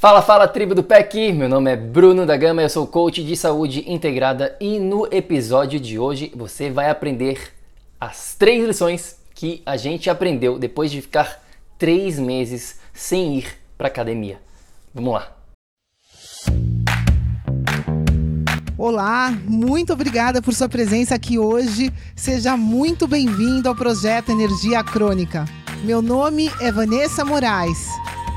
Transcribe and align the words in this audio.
Fala, 0.00 0.22
fala, 0.22 0.46
tribo 0.46 0.76
do 0.76 0.84
PEC! 0.84 1.32
Meu 1.32 1.48
nome 1.48 1.72
é 1.72 1.76
Bruno 1.76 2.24
da 2.24 2.36
Gama, 2.36 2.62
eu 2.62 2.68
sou 2.68 2.86
coach 2.86 3.20
de 3.20 3.36
saúde 3.36 3.82
integrada 3.90 4.56
e 4.60 4.78
no 4.78 5.08
episódio 5.12 5.80
de 5.80 5.98
hoje 5.98 6.30
você 6.36 6.70
vai 6.70 6.88
aprender 6.88 7.52
as 7.98 8.36
três 8.36 8.64
lições 8.64 9.16
que 9.34 9.60
a 9.66 9.76
gente 9.76 10.08
aprendeu 10.08 10.56
depois 10.56 10.92
de 10.92 11.02
ficar 11.02 11.44
três 11.76 12.16
meses 12.16 12.78
sem 12.94 13.38
ir 13.38 13.48
para 13.76 13.88
academia. 13.88 14.38
Vamos 14.94 15.14
lá! 15.14 15.36
Olá, 18.78 19.36
muito 19.48 19.92
obrigada 19.92 20.40
por 20.40 20.54
sua 20.54 20.68
presença 20.68 21.16
aqui 21.16 21.40
hoje. 21.40 21.92
Seja 22.14 22.56
muito 22.56 23.08
bem-vindo 23.08 23.68
ao 23.68 23.74
projeto 23.74 24.30
Energia 24.30 24.84
Crônica. 24.84 25.44
Meu 25.82 26.00
nome 26.00 26.52
é 26.60 26.70
Vanessa 26.70 27.24
Moraes. 27.24 27.88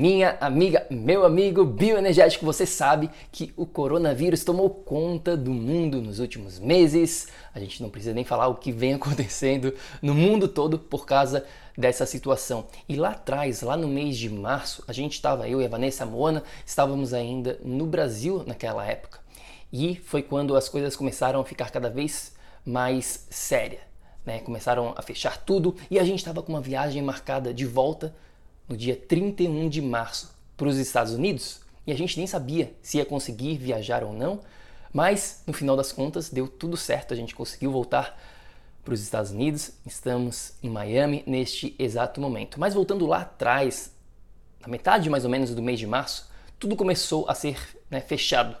Minha 0.00 0.38
amiga, 0.40 0.86
meu 0.88 1.26
amigo 1.26 1.62
bioenergético, 1.62 2.46
você 2.46 2.64
sabe 2.64 3.10
que 3.30 3.52
o 3.54 3.66
coronavírus 3.66 4.42
tomou 4.42 4.70
conta 4.70 5.36
do 5.36 5.50
mundo 5.50 6.00
nos 6.00 6.20
últimos 6.20 6.58
meses. 6.58 7.28
A 7.54 7.60
gente 7.60 7.82
não 7.82 7.90
precisa 7.90 8.14
nem 8.14 8.24
falar 8.24 8.48
o 8.48 8.54
que 8.54 8.72
vem 8.72 8.94
acontecendo 8.96 9.74
no 10.00 10.14
mundo 10.14 10.48
todo 10.48 10.78
por 10.78 11.04
causa 11.04 11.44
dessa 11.76 12.06
situação. 12.06 12.66
E 12.88 12.96
lá 12.96 13.10
atrás, 13.10 13.60
lá 13.60 13.76
no 13.76 13.86
mês 13.88 14.16
de 14.16 14.30
março, 14.30 14.82
a 14.88 14.92
gente 14.94 15.12
estava, 15.12 15.46
eu 15.46 15.60
e 15.60 15.66
a 15.66 15.68
Vanessa 15.68 16.06
Moana, 16.06 16.44
estávamos 16.64 17.12
ainda 17.12 17.60
no 17.62 17.84
Brasil 17.84 18.42
naquela 18.46 18.86
época. 18.86 19.20
E 19.70 19.96
foi 19.96 20.22
quando 20.22 20.56
as 20.56 20.66
coisas 20.66 20.96
começaram 20.96 21.40
a 21.40 21.44
ficar 21.44 21.68
cada 21.68 21.90
vez 21.90 22.32
mais 22.64 23.26
sérias. 23.28 23.82
Né? 24.24 24.38
Começaram 24.38 24.94
a 24.96 25.02
fechar 25.02 25.36
tudo 25.36 25.76
e 25.90 25.98
a 25.98 26.04
gente 26.04 26.20
estava 26.20 26.42
com 26.42 26.50
uma 26.50 26.60
viagem 26.62 27.02
marcada 27.02 27.52
de 27.52 27.66
volta 27.66 28.14
no 28.70 28.76
dia 28.76 28.94
31 28.94 29.68
de 29.68 29.82
março 29.82 30.32
para 30.56 30.68
os 30.68 30.78
Estados 30.78 31.12
Unidos 31.12 31.60
e 31.84 31.90
a 31.90 31.96
gente 31.96 32.16
nem 32.16 32.26
sabia 32.28 32.72
se 32.80 32.98
ia 32.98 33.04
conseguir 33.04 33.58
viajar 33.58 34.04
ou 34.04 34.12
não, 34.12 34.40
mas 34.92 35.42
no 35.44 35.52
final 35.52 35.76
das 35.76 35.90
contas 35.90 36.30
deu 36.30 36.46
tudo 36.46 36.76
certo, 36.76 37.12
a 37.12 37.16
gente 37.16 37.34
conseguiu 37.34 37.72
voltar 37.72 38.16
para 38.84 38.94
os 38.94 39.00
Estados 39.00 39.32
Unidos, 39.32 39.72
estamos 39.84 40.52
em 40.62 40.70
Miami 40.70 41.24
neste 41.26 41.74
exato 41.80 42.20
momento. 42.20 42.60
Mas 42.60 42.72
voltando 42.72 43.06
lá 43.06 43.22
atrás, 43.22 43.92
na 44.60 44.68
metade 44.68 45.10
mais 45.10 45.24
ou 45.24 45.30
menos 45.30 45.52
do 45.52 45.60
mês 45.60 45.78
de 45.78 45.86
março, 45.86 46.30
tudo 46.56 46.76
começou 46.76 47.28
a 47.28 47.34
ser 47.34 47.58
né, 47.90 48.00
fechado. 48.00 48.56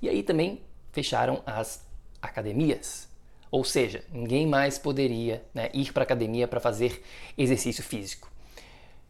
E 0.00 0.08
aí 0.08 0.22
também 0.22 0.62
fecharam 0.92 1.42
as 1.44 1.84
academias. 2.22 3.08
Ou 3.50 3.64
seja, 3.64 4.04
ninguém 4.12 4.46
mais 4.46 4.78
poderia 4.78 5.42
né, 5.52 5.68
ir 5.74 5.92
para 5.92 6.02
a 6.02 6.04
academia 6.04 6.46
para 6.46 6.60
fazer 6.60 7.02
exercício 7.36 7.82
físico. 7.82 8.30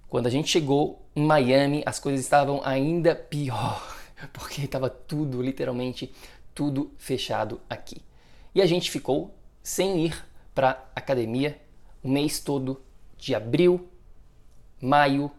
Quando 0.08 0.26
a 0.26 0.30
gente 0.30 0.48
chegou 0.48 1.06
em 1.14 1.22
Miami, 1.22 1.82
as 1.84 1.98
coisas 1.98 2.20
estavam 2.20 2.62
ainda 2.64 3.14
pior, 3.14 3.96
porque 4.32 4.62
estava 4.62 4.88
tudo, 4.88 5.42
literalmente, 5.42 6.12
tudo 6.54 6.92
fechado 6.96 7.60
aqui. 7.68 8.02
E 8.54 8.62
a 8.62 8.66
gente 8.66 8.90
ficou 8.90 9.34
sem 9.62 10.06
ir 10.06 10.24
para 10.54 10.90
academia 10.96 11.60
o 12.02 12.08
mês 12.08 12.40
todo 12.40 12.80
de 13.16 13.34
abril, 13.34 13.88
maio 14.80 15.30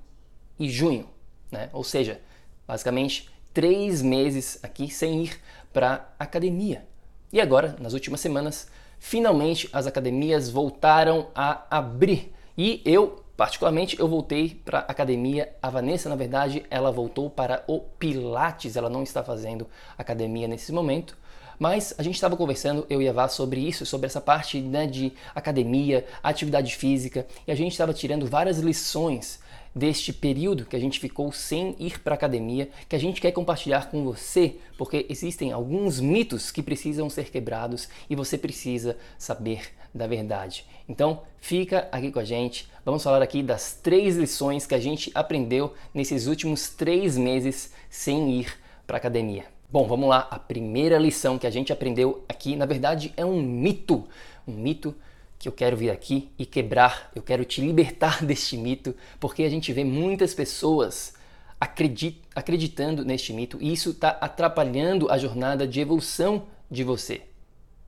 e 0.59 0.69
junho, 0.69 1.09
né? 1.51 1.69
Ou 1.74 1.84
seja, 1.84 2.22
basicamente 2.68 3.30
três 3.53 4.01
meses 4.01 4.59
aqui 4.62 4.90
sem 4.90 5.24
ir 5.24 5.41
para 5.74 6.13
academia. 6.19 6.86
E 7.31 7.41
agora, 7.41 7.75
nas 7.80 7.94
últimas 7.94 8.19
semanas, 8.19 8.69
finalmente 9.00 9.68
as 9.74 9.88
academias 9.88 10.50
voltaram 10.50 11.30
a 11.34 11.66
abrir. 11.69 12.34
E 12.57 12.81
eu 12.86 13.24
Particularmente, 13.39 13.97
eu 13.97 14.05
voltei 14.05 14.59
para 14.66 14.79
a 14.79 14.91
academia. 14.91 15.50
A 15.61 15.69
Vanessa, 15.69 16.09
na 16.09 16.16
verdade, 16.17 16.66
ela 16.69 16.91
voltou 16.91 17.29
para 17.29 17.63
o 17.67 17.79
Pilates. 17.79 18.75
Ela 18.75 18.89
não 18.89 19.01
está 19.01 19.23
fazendo 19.23 19.66
academia 19.97 20.45
nesse 20.45 20.73
momento. 20.73 21.17
Mas 21.57 21.95
a 21.97 22.03
gente 22.03 22.16
estava 22.16 22.35
conversando, 22.35 22.85
eu 22.89 23.01
e 23.01 23.07
a 23.07 23.13
Vá, 23.13 23.29
sobre 23.29 23.61
isso, 23.61 23.85
sobre 23.85 24.07
essa 24.07 24.19
parte 24.19 24.59
né, 24.59 24.85
de 24.85 25.13
academia, 25.33 26.05
atividade 26.22 26.75
física, 26.75 27.25
e 27.47 27.51
a 27.51 27.55
gente 27.55 27.72
estava 27.72 27.94
tirando 27.94 28.27
várias 28.27 28.59
lições 28.59 29.39
deste 29.74 30.12
período 30.12 30.66
que 30.66 30.75
a 30.75 30.80
gente 30.80 31.00
ficou 31.00 31.31
sem 31.31 31.75
ir 31.80 32.00
para 32.00 32.16
academia, 32.16 32.69
que 32.88 32.96
a 32.96 33.00
gente 33.00 33.22
quer 33.22 33.31
compartilhar 33.31 33.90
com 33.90 34.03
você, 34.03 34.56
porque 34.78 35.06
existem 35.09 35.52
alguns 35.52 36.00
mitos 36.00 36.52
que 36.52 36.63
precisam 36.63 37.09
ser 37.09 37.30
quebrados 37.30 37.88
e 38.09 38.16
você 38.16 38.38
precisa 38.38 38.97
saber 39.18 39.62
da 39.94 40.07
verdade. 40.07 40.66
Então, 40.88 41.22
fica 41.40 41.88
aqui 41.91 42.12
com 42.12 42.19
a 42.19 42.24
gente. 42.24 42.69
Vamos 42.85 43.03
falar 43.03 43.22
aqui 43.22 43.44
das 43.44 43.74
três 43.74 44.16
lições 44.16 44.66
que 44.66 44.75
a 44.75 44.80
gente 44.80 45.12
aprendeu 45.13 45.74
nesses 45.94 46.28
últimos 46.28 46.69
três 46.69 47.18
meses 47.18 47.74
sem 47.90 48.40
ir 48.40 48.53
para 48.86 48.97
academia. 48.97 49.46
Bom, 49.72 49.86
vamos 49.88 50.09
lá. 50.09 50.28
A 50.31 50.40
primeira 50.40 50.97
lição 50.97 51.38
que 51.38 51.46
a 51.46 51.51
gente 51.51 51.72
aprendeu 51.72 52.24
aqui, 52.28 52.56
na 52.56 52.66
verdade, 52.66 53.13
é 53.16 53.24
um 53.24 53.41
mito. 53.41 54.07
Um 54.47 54.53
mito 54.53 54.96
que 55.39 55.47
eu 55.47 55.53
quero 55.53 55.77
vir 55.77 55.89
aqui 55.89 56.29
e 56.38 56.45
quebrar, 56.45 57.09
eu 57.16 57.23
quero 57.23 57.45
te 57.45 57.61
libertar 57.61 58.23
deste 58.25 58.57
mito, 58.57 58.94
porque 59.19 59.44
a 59.44 59.50
gente 59.50 59.72
vê 59.72 59.85
muitas 59.85 60.33
pessoas 60.33 61.13
acredit 61.59 62.22
acreditando 62.35 63.03
neste 63.03 63.33
mito 63.33 63.57
e 63.59 63.73
isso 63.73 63.91
está 63.91 64.09
atrapalhando 64.09 65.09
a 65.09 65.17
jornada 65.17 65.66
de 65.66 65.79
evolução 65.79 66.47
de 66.69 66.83
você. 66.83 67.22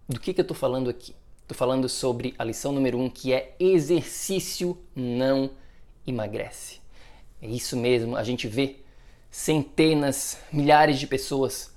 Do 0.08 0.20
que, 0.20 0.34
que 0.34 0.40
eu 0.40 0.44
estou 0.44 0.56
falando 0.56 0.90
aqui? 0.90 1.14
Estou 1.42 1.58
falando 1.58 1.90
sobre 1.90 2.34
a 2.40 2.44
lição 2.46 2.72
número 2.72 2.98
um, 2.98 3.10
que 3.10 3.34
é 3.34 3.56
exercício 3.60 4.78
não 4.96 5.52
emagrece. 6.08 6.80
É 7.42 7.48
isso 7.48 7.76
mesmo, 7.76 8.16
a 8.16 8.24
gente 8.24 8.48
vê 8.48 8.78
centenas, 9.30 10.38
milhares 10.52 11.00
de 11.00 11.08
pessoas 11.08 11.74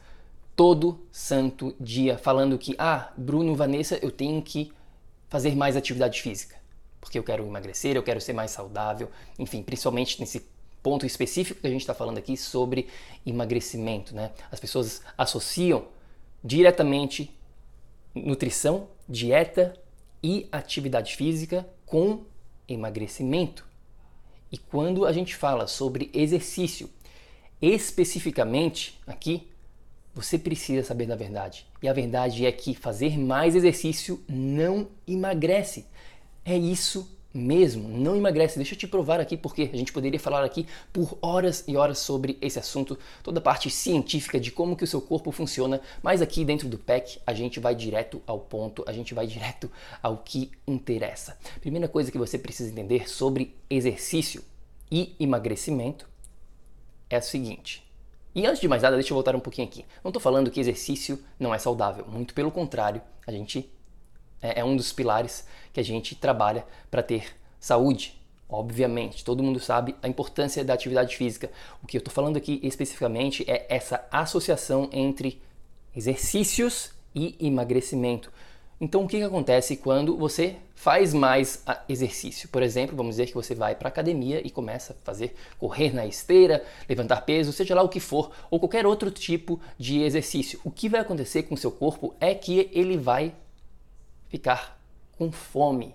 todo 0.55 1.01
santo 1.11 1.75
dia 1.81 2.17
falando 2.17 2.59
que, 2.59 2.77
ah, 2.79 3.13
Bruno, 3.17 3.57
Vanessa, 3.57 3.99
eu 4.01 4.11
tenho 4.11 4.41
que 4.41 4.73
fazer 5.35 5.57
mais 5.57 5.77
atividade 5.77 6.23
física, 6.23 6.55
porque 7.01 7.19
eu 7.19 7.25
quero 7.25 7.45
emagrecer, 7.45 7.97
eu 7.97 8.05
quero 8.05 8.21
ser 8.21 8.33
mais 8.33 8.53
saudável, 8.53 9.11
enfim, 9.37 9.65
principalmente 9.65 10.21
nesse 10.21 10.47
ponto 10.81 11.05
específico 11.05 11.61
que 11.61 11.67
a 11.67 11.71
gente 11.71 11.81
está 11.81 11.93
falando 11.93 12.19
aqui 12.19 12.37
sobre 12.37 12.87
emagrecimento, 13.27 14.15
né? 14.15 14.31
As 14.53 14.61
pessoas 14.61 15.03
associam 15.19 15.87
diretamente 16.45 17.37
nutrição, 18.15 18.87
dieta 19.09 19.77
e 20.23 20.47
atividade 20.53 21.17
física 21.17 21.69
com 21.85 22.23
emagrecimento. 22.69 23.67
E 24.53 24.57
quando 24.57 25.05
a 25.05 25.11
gente 25.11 25.35
fala 25.35 25.67
sobre 25.67 26.13
exercício, 26.15 26.89
especificamente 27.61 29.01
aqui, 29.05 29.49
você 30.15 30.39
precisa 30.39 30.85
saber 30.85 31.07
da 31.07 31.17
verdade. 31.17 31.67
E 31.83 31.89
a 31.89 31.93
verdade 31.93 32.47
é 32.47 32.53
que 32.53 32.75
fazer 32.75 33.19
mais 33.19 33.55
exercício 33.55 34.23
não 34.29 34.89
emagrece. 35.07 35.87
É 36.45 36.57
isso 36.57 37.15
mesmo 37.35 37.89
não 37.89 38.15
emagrece. 38.15 38.57
Deixa 38.57 38.75
eu 38.75 38.79
te 38.79 38.87
provar 38.87 39.19
aqui 39.19 39.37
porque 39.37 39.69
a 39.73 39.77
gente 39.77 39.93
poderia 39.93 40.21
falar 40.21 40.45
aqui 40.45 40.67
por 40.93 41.19
horas 41.21 41.65
e 41.67 41.77
horas 41.77 41.99
sobre 41.99 42.39
esse 42.41 42.59
assunto, 42.61 42.97
toda 43.23 43.41
a 43.41 43.43
parte 43.43 43.69
científica 43.69 44.39
de 44.39 44.53
como 44.53 44.77
que 44.77 44.85
o 44.85 44.87
seu 44.87 45.01
corpo 45.01 45.33
funciona, 45.33 45.81
mas 46.01 46.23
aqui 46.23 46.45
dentro 46.45 46.69
do 46.69 46.79
PEC 46.79 47.21
a 47.27 47.35
gente 47.35 47.59
vai 47.59 47.75
direto 47.75 48.23
ao 48.25 48.39
ponto, 48.39 48.85
a 48.87 48.93
gente 48.93 49.13
vai 49.13 49.27
direto 49.27 49.71
ao 50.01 50.19
que 50.19 50.53
interessa. 50.67 51.37
Primeira 51.61 51.89
coisa 51.89 52.13
que 52.13 52.19
você 52.19 52.39
precisa 52.39 52.71
entender 52.71 53.11
sobre 53.11 53.57
exercício 53.69 54.45
e 54.91 55.17
emagrecimento 55.19 56.09
é 57.11 57.17
a 57.17 57.21
seguinte. 57.21 57.84
E 58.35 58.47
antes 58.47 58.61
de 58.61 58.67
mais 58.67 58.83
nada, 58.83 58.97
deixa 58.97 59.13
eu 59.13 59.15
voltar 59.15 59.37
um 59.37 59.41
pouquinho 59.41 59.69
aqui. 59.69 59.85
Não 60.03 60.09
estou 60.09 60.21
falando 60.21 60.51
que 60.51 60.59
exercício 60.59 61.23
não 61.39 61.55
é 61.55 61.59
saudável, 61.59 62.05
muito 62.07 62.35
pelo 62.35 62.51
contrário, 62.51 63.01
a 63.27 63.31
gente 63.31 63.71
é, 64.43 64.61
é 64.61 64.65
um 64.65 64.77
dos 64.77 64.93
pilares 64.93 65.47
que 65.73 65.81
a 65.81 65.85
gente 65.85 66.15
trabalha 66.15 66.67
para 66.91 67.03
ter 67.03 67.37
saúde. 67.59 68.21
Obviamente, 68.49 69.25
todo 69.25 69.43
mundo 69.43 69.59
sabe 69.59 69.97
a 70.03 70.09
importância 70.09 70.65
da 70.65 70.75
atividade 70.75 71.17
física. 71.17 71.51
O 71.83 71.87
que 71.87 71.97
eu 71.97 72.01
estou 72.01 72.13
falando 72.13 72.37
aqui 72.37 72.61
especificamente 72.63 73.45
é 73.51 73.67
essa 73.69 74.07
associação 74.11 74.89
entre 74.93 75.41
exercícios 75.97 76.93
e 77.15 77.37
emagrecimento. 77.41 78.31
Então, 78.81 79.05
o 79.05 79.09
que, 79.09 79.19
que 79.19 79.23
acontece 79.23 79.77
quando 79.77 80.17
você 80.17 80.57
faz 80.75 81.15
mais 81.15 81.65
exercício? 81.89 82.49
Por 82.49 82.63
exemplo, 82.63 82.97
vamos 82.97 83.13
dizer 83.13 83.27
que 83.27 83.35
você 83.35 83.55
vai 83.55 83.75
para 83.75 83.89
a 83.89 83.91
academia 83.91 84.45
e 84.45 84.51
começa 84.51 84.93
a 84.93 84.97
fazer 85.05 85.35
correr 85.59 85.95
na 85.95 86.05
esteira, 86.05 86.65
levantar 86.89 87.21
peso, 87.23 87.53
seja 87.53 87.75
lá 87.75 87.83
o 87.83 87.89
que 87.89 88.01
for, 88.01 88.33
ou 88.51 88.59
qualquer 88.59 88.85
outro 88.85 89.11
tipo 89.11 89.61
de 89.79 90.03
exercício. 90.03 90.61
O 90.65 90.71
que 90.71 90.89
vai 90.89 91.01
acontecer 91.01 91.45
com 91.45 91.55
o 91.55 91.59
seu 91.59 91.71
corpo 91.71 92.15
é 92.21 92.35
que 92.35 92.69
ele 92.73 92.97
vai 92.97 93.33
ficar 94.29 94.79
com 95.17 95.31
fome. 95.31 95.95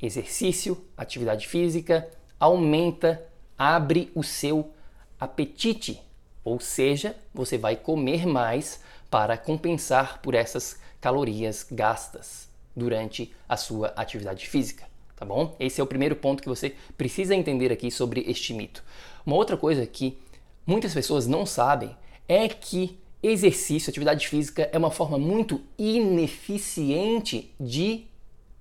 Exercício, 0.00 0.82
atividade 0.96 1.46
física 1.46 2.08
aumenta, 2.40 3.22
abre 3.56 4.10
o 4.14 4.22
seu 4.22 4.70
apetite, 5.18 6.00
ou 6.44 6.60
seja, 6.60 7.16
você 7.34 7.58
vai 7.58 7.76
comer 7.76 8.26
mais 8.26 8.80
para 9.10 9.36
compensar 9.36 10.20
por 10.20 10.34
essas 10.34 10.78
calorias 11.00 11.66
gastas 11.70 12.48
durante 12.74 13.32
a 13.48 13.56
sua 13.56 13.88
atividade 13.96 14.48
física, 14.48 14.84
tá 15.14 15.24
bom? 15.24 15.56
Esse 15.58 15.80
é 15.80 15.84
o 15.84 15.86
primeiro 15.86 16.16
ponto 16.16 16.42
que 16.42 16.48
você 16.48 16.74
precisa 16.96 17.34
entender 17.34 17.72
aqui 17.72 17.90
sobre 17.90 18.24
este 18.28 18.52
mito. 18.52 18.84
Uma 19.24 19.36
outra 19.36 19.56
coisa 19.56 19.86
que 19.86 20.18
muitas 20.66 20.92
pessoas 20.92 21.26
não 21.26 21.46
sabem 21.46 21.96
é 22.28 22.48
que 22.48 22.98
exercício, 23.22 23.90
atividade 23.90 24.28
física 24.28 24.68
é 24.72 24.78
uma 24.78 24.90
forma 24.90 25.18
muito 25.18 25.60
ineficiente 25.78 27.52
de 27.58 28.06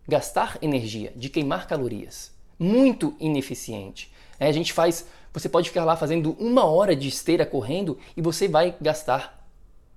gastar 0.08 0.58
energia, 0.62 1.12
de 1.16 1.30
queimar 1.30 1.68
calorias. 1.68 2.32
Muito 2.58 3.16
ineficiente. 3.20 4.12
É, 4.40 4.48
a 4.48 4.52
gente 4.52 4.72
faz, 4.72 5.06
você 5.34 5.50
pode 5.50 5.70
ficar 5.70 5.84
lá 5.84 5.98
fazendo 5.98 6.36
uma 6.40 6.66
hora 6.66 6.96
de 6.96 7.08
esteira 7.08 7.46
correndo 7.46 7.98
e 8.16 8.22
você 8.22 8.48
vai 8.48 8.76
gastar 8.80 9.45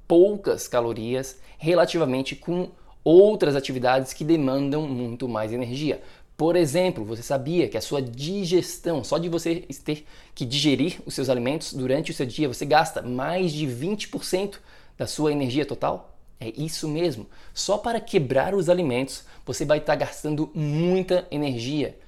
poucas 0.09 0.67
calorias 0.67 1.39
relativamente 1.59 2.35
com 2.35 2.71
outras 3.05 3.55
atividades 3.55 4.13
que 4.13 4.25
demandam 4.25 4.83
muito 4.89 5.29
mais 5.29 5.53
energia. 5.53 6.03
Por 6.37 6.57
exemplo, 6.57 7.05
você 7.05 7.23
sabia 7.23 7.69
que 7.69 7.77
a 7.77 7.81
sua 7.81 8.01
digestão, 8.01 9.03
só 9.05 9.19
de 9.19 9.29
você 9.29 9.57
ter 9.85 10.07
que 10.35 10.45
digerir 10.45 11.01
os 11.05 11.15
seus 11.15 11.29
alimentos 11.29 11.75
durante 11.75 12.11
o 12.11 12.15
seu 12.15 12.25
dia, 12.25 12.49
você 12.49 12.65
gasta 12.65 13.03
mais 13.03 13.53
de 13.53 13.67
20% 13.67 14.59
da 14.97 15.07
sua 15.07 15.33
energia 15.33 15.67
total? 15.67 16.17
É 16.41 16.53
isso 16.57 16.89
mesmo. 16.89 17.27
Só 17.53 17.77
para 17.77 18.01
quebrar 18.01 18.55
os 18.55 18.69
alimentos, 18.69 19.25
você 19.45 19.65
vai 19.65 19.79
estar 19.79 19.97
gastando 19.97 20.49
muita 20.55 21.27
energia. 21.31 21.99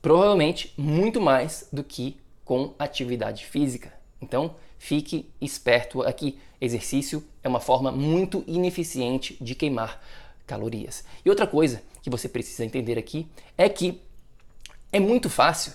Provavelmente 0.00 0.72
muito 0.78 1.20
mais 1.20 1.68
do 1.70 1.84
que 1.84 2.16
com 2.44 2.72
atividade 2.78 3.44
física. 3.44 3.92
Então, 4.20 4.56
fique 4.78 5.30
esperto 5.40 6.02
aqui. 6.02 6.38
Exercício 6.60 7.22
é 7.42 7.48
uma 7.48 7.60
forma 7.60 7.92
muito 7.92 8.42
ineficiente 8.46 9.36
de 9.40 9.54
queimar 9.54 10.00
calorias. 10.46 11.04
E 11.24 11.28
outra 11.28 11.46
coisa 11.46 11.82
que 12.02 12.08
você 12.08 12.28
precisa 12.28 12.64
entender 12.64 12.98
aqui 12.98 13.28
é 13.58 13.68
que 13.68 14.00
é 14.92 15.00
muito 15.00 15.28
fácil 15.28 15.72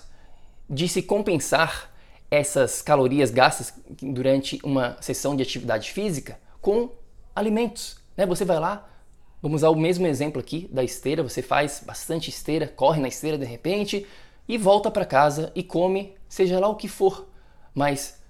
de 0.68 0.88
se 0.88 1.02
compensar 1.02 1.92
essas 2.30 2.80
calorias 2.80 3.30
gastas 3.30 3.74
durante 4.00 4.58
uma 4.64 4.96
sessão 5.02 5.36
de 5.36 5.42
atividade 5.42 5.92
física 5.92 6.40
com 6.62 6.90
alimentos. 7.36 7.98
Né? 8.16 8.24
Você 8.24 8.44
vai 8.44 8.58
lá, 8.58 8.88
vamos 9.42 9.60
usar 9.60 9.68
o 9.68 9.76
mesmo 9.76 10.06
exemplo 10.06 10.40
aqui 10.40 10.66
da 10.72 10.82
esteira, 10.82 11.22
você 11.22 11.42
faz 11.42 11.82
bastante 11.84 12.30
esteira, 12.30 12.66
corre 12.66 13.00
na 13.00 13.08
esteira 13.08 13.36
de 13.36 13.44
repente 13.44 14.06
e 14.48 14.56
volta 14.56 14.90
para 14.90 15.04
casa 15.04 15.52
e 15.54 15.62
come, 15.62 16.14
seja 16.26 16.58
lá 16.58 16.68
o 16.68 16.76
que 16.76 16.88
for, 16.88 17.28
mas 17.74 18.21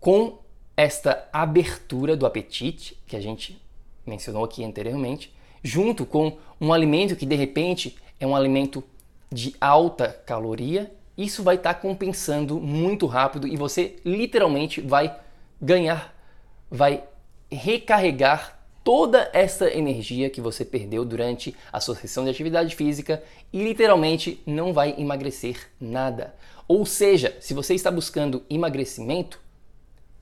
com 0.00 0.38
esta 0.76 1.28
abertura 1.32 2.16
do 2.16 2.24
apetite 2.24 2.96
que 3.06 3.16
a 3.16 3.20
gente 3.20 3.60
mencionou 4.06 4.44
aqui 4.44 4.64
anteriormente, 4.64 5.34
junto 5.62 6.06
com 6.06 6.38
um 6.60 6.72
alimento 6.72 7.16
que 7.16 7.26
de 7.26 7.34
repente 7.34 7.96
é 8.18 8.26
um 8.26 8.34
alimento 8.34 8.82
de 9.30 9.54
alta 9.60 10.08
caloria, 10.24 10.92
isso 11.16 11.42
vai 11.42 11.56
estar 11.56 11.74
tá 11.74 11.80
compensando 11.80 12.60
muito 12.60 13.06
rápido 13.06 13.46
e 13.46 13.56
você 13.56 13.96
literalmente 14.04 14.80
vai 14.80 15.14
ganhar, 15.60 16.14
vai 16.70 17.02
recarregar 17.50 18.58
toda 18.84 19.28
essa 19.32 19.68
energia 19.68 20.30
que 20.30 20.40
você 20.40 20.64
perdeu 20.64 21.04
durante 21.04 21.54
a 21.72 21.80
sua 21.80 21.96
sessão 21.96 22.24
de 22.24 22.30
atividade 22.30 22.74
física 22.74 23.22
e 23.52 23.62
literalmente 23.62 24.40
não 24.46 24.72
vai 24.72 24.94
emagrecer 24.96 25.68
nada. 25.80 26.34
Ou 26.66 26.86
seja, 26.86 27.36
se 27.40 27.52
você 27.52 27.74
está 27.74 27.90
buscando 27.90 28.44
emagrecimento, 28.48 29.40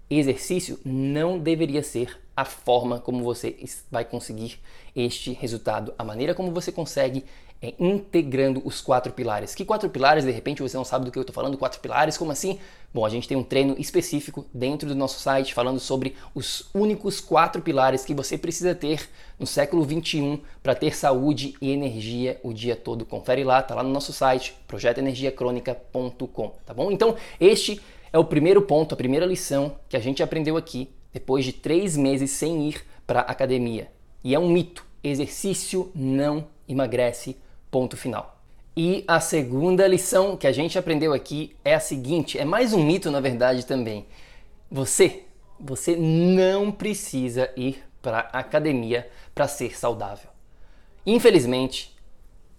exercício 0.08 0.78
não 0.84 1.38
deveria 1.38 1.82
ser 1.82 2.18
a 2.36 2.44
forma 2.44 3.00
como 3.00 3.24
você 3.24 3.56
vai 3.90 4.04
conseguir 4.04 4.58
este 4.94 5.32
resultado. 5.32 5.94
A 5.98 6.04
maneira 6.04 6.34
como 6.34 6.52
você 6.52 6.70
consegue 6.70 7.24
é 7.62 7.72
integrando 7.78 8.60
os 8.64 8.82
quatro 8.82 9.12
pilares. 9.12 9.54
Que 9.54 9.64
quatro 9.64 9.88
pilares? 9.88 10.24
De 10.24 10.30
repente 10.30 10.60
você 10.60 10.76
não 10.76 10.84
sabe 10.84 11.06
do 11.06 11.10
que 11.10 11.18
eu 11.18 11.22
estou 11.22 11.34
falando. 11.34 11.56
Quatro 11.56 11.80
pilares? 11.80 12.18
Como 12.18 12.30
assim? 12.30 12.58
Bom, 12.92 13.04
a 13.04 13.08
gente 13.08 13.26
tem 13.26 13.36
um 13.36 13.42
treino 13.42 13.74
específico 13.78 14.46
dentro 14.52 14.88
do 14.88 14.94
nosso 14.94 15.18
site 15.18 15.54
falando 15.54 15.80
sobre 15.80 16.14
os 16.34 16.68
únicos 16.74 17.20
quatro 17.20 17.62
pilares 17.62 18.04
que 18.04 18.14
você 18.14 18.36
precisa 18.36 18.74
ter 18.74 19.08
no 19.38 19.46
século 19.46 19.84
21 19.84 20.40
para 20.62 20.74
ter 20.74 20.94
saúde 20.94 21.54
e 21.60 21.70
energia 21.70 22.38
o 22.42 22.52
dia 22.52 22.76
todo. 22.76 23.04
Confere 23.04 23.42
lá, 23.42 23.62
tá 23.62 23.74
lá 23.74 23.82
no 23.82 23.90
nosso 23.90 24.12
site 24.12 24.54
projetoenergiacronica.com, 24.66 26.54
tá 26.64 26.74
bom? 26.74 26.90
Então 26.90 27.16
este 27.40 27.80
é 28.12 28.18
o 28.18 28.24
primeiro 28.24 28.62
ponto, 28.62 28.94
a 28.94 28.96
primeira 28.96 29.26
lição 29.26 29.76
que 29.88 29.96
a 29.96 30.00
gente 30.00 30.22
aprendeu 30.22 30.56
aqui 30.56 30.90
depois 31.12 31.44
de 31.44 31.52
três 31.52 31.96
meses 31.96 32.30
sem 32.30 32.68
ir 32.68 32.84
para 33.06 33.20
a 33.20 33.30
academia. 33.30 33.90
E 34.22 34.34
é 34.34 34.38
um 34.38 34.48
mito: 34.48 34.84
exercício 35.02 35.90
não 35.94 36.46
emagrece. 36.68 37.36
Ponto 37.70 37.96
final. 37.96 38.40
E 38.76 39.04
a 39.08 39.20
segunda 39.20 39.86
lição 39.86 40.36
que 40.36 40.46
a 40.46 40.52
gente 40.52 40.78
aprendeu 40.78 41.12
aqui 41.12 41.56
é 41.64 41.74
a 41.74 41.80
seguinte: 41.80 42.38
é 42.38 42.44
mais 42.44 42.72
um 42.72 42.82
mito, 42.82 43.10
na 43.10 43.20
verdade, 43.20 43.64
também. 43.64 44.06
Você, 44.70 45.24
você 45.58 45.96
não 45.96 46.70
precisa 46.70 47.50
ir 47.56 47.82
para 48.02 48.28
a 48.32 48.40
academia 48.40 49.08
para 49.34 49.48
ser 49.48 49.76
saudável. 49.76 50.28
Infelizmente, 51.04 51.96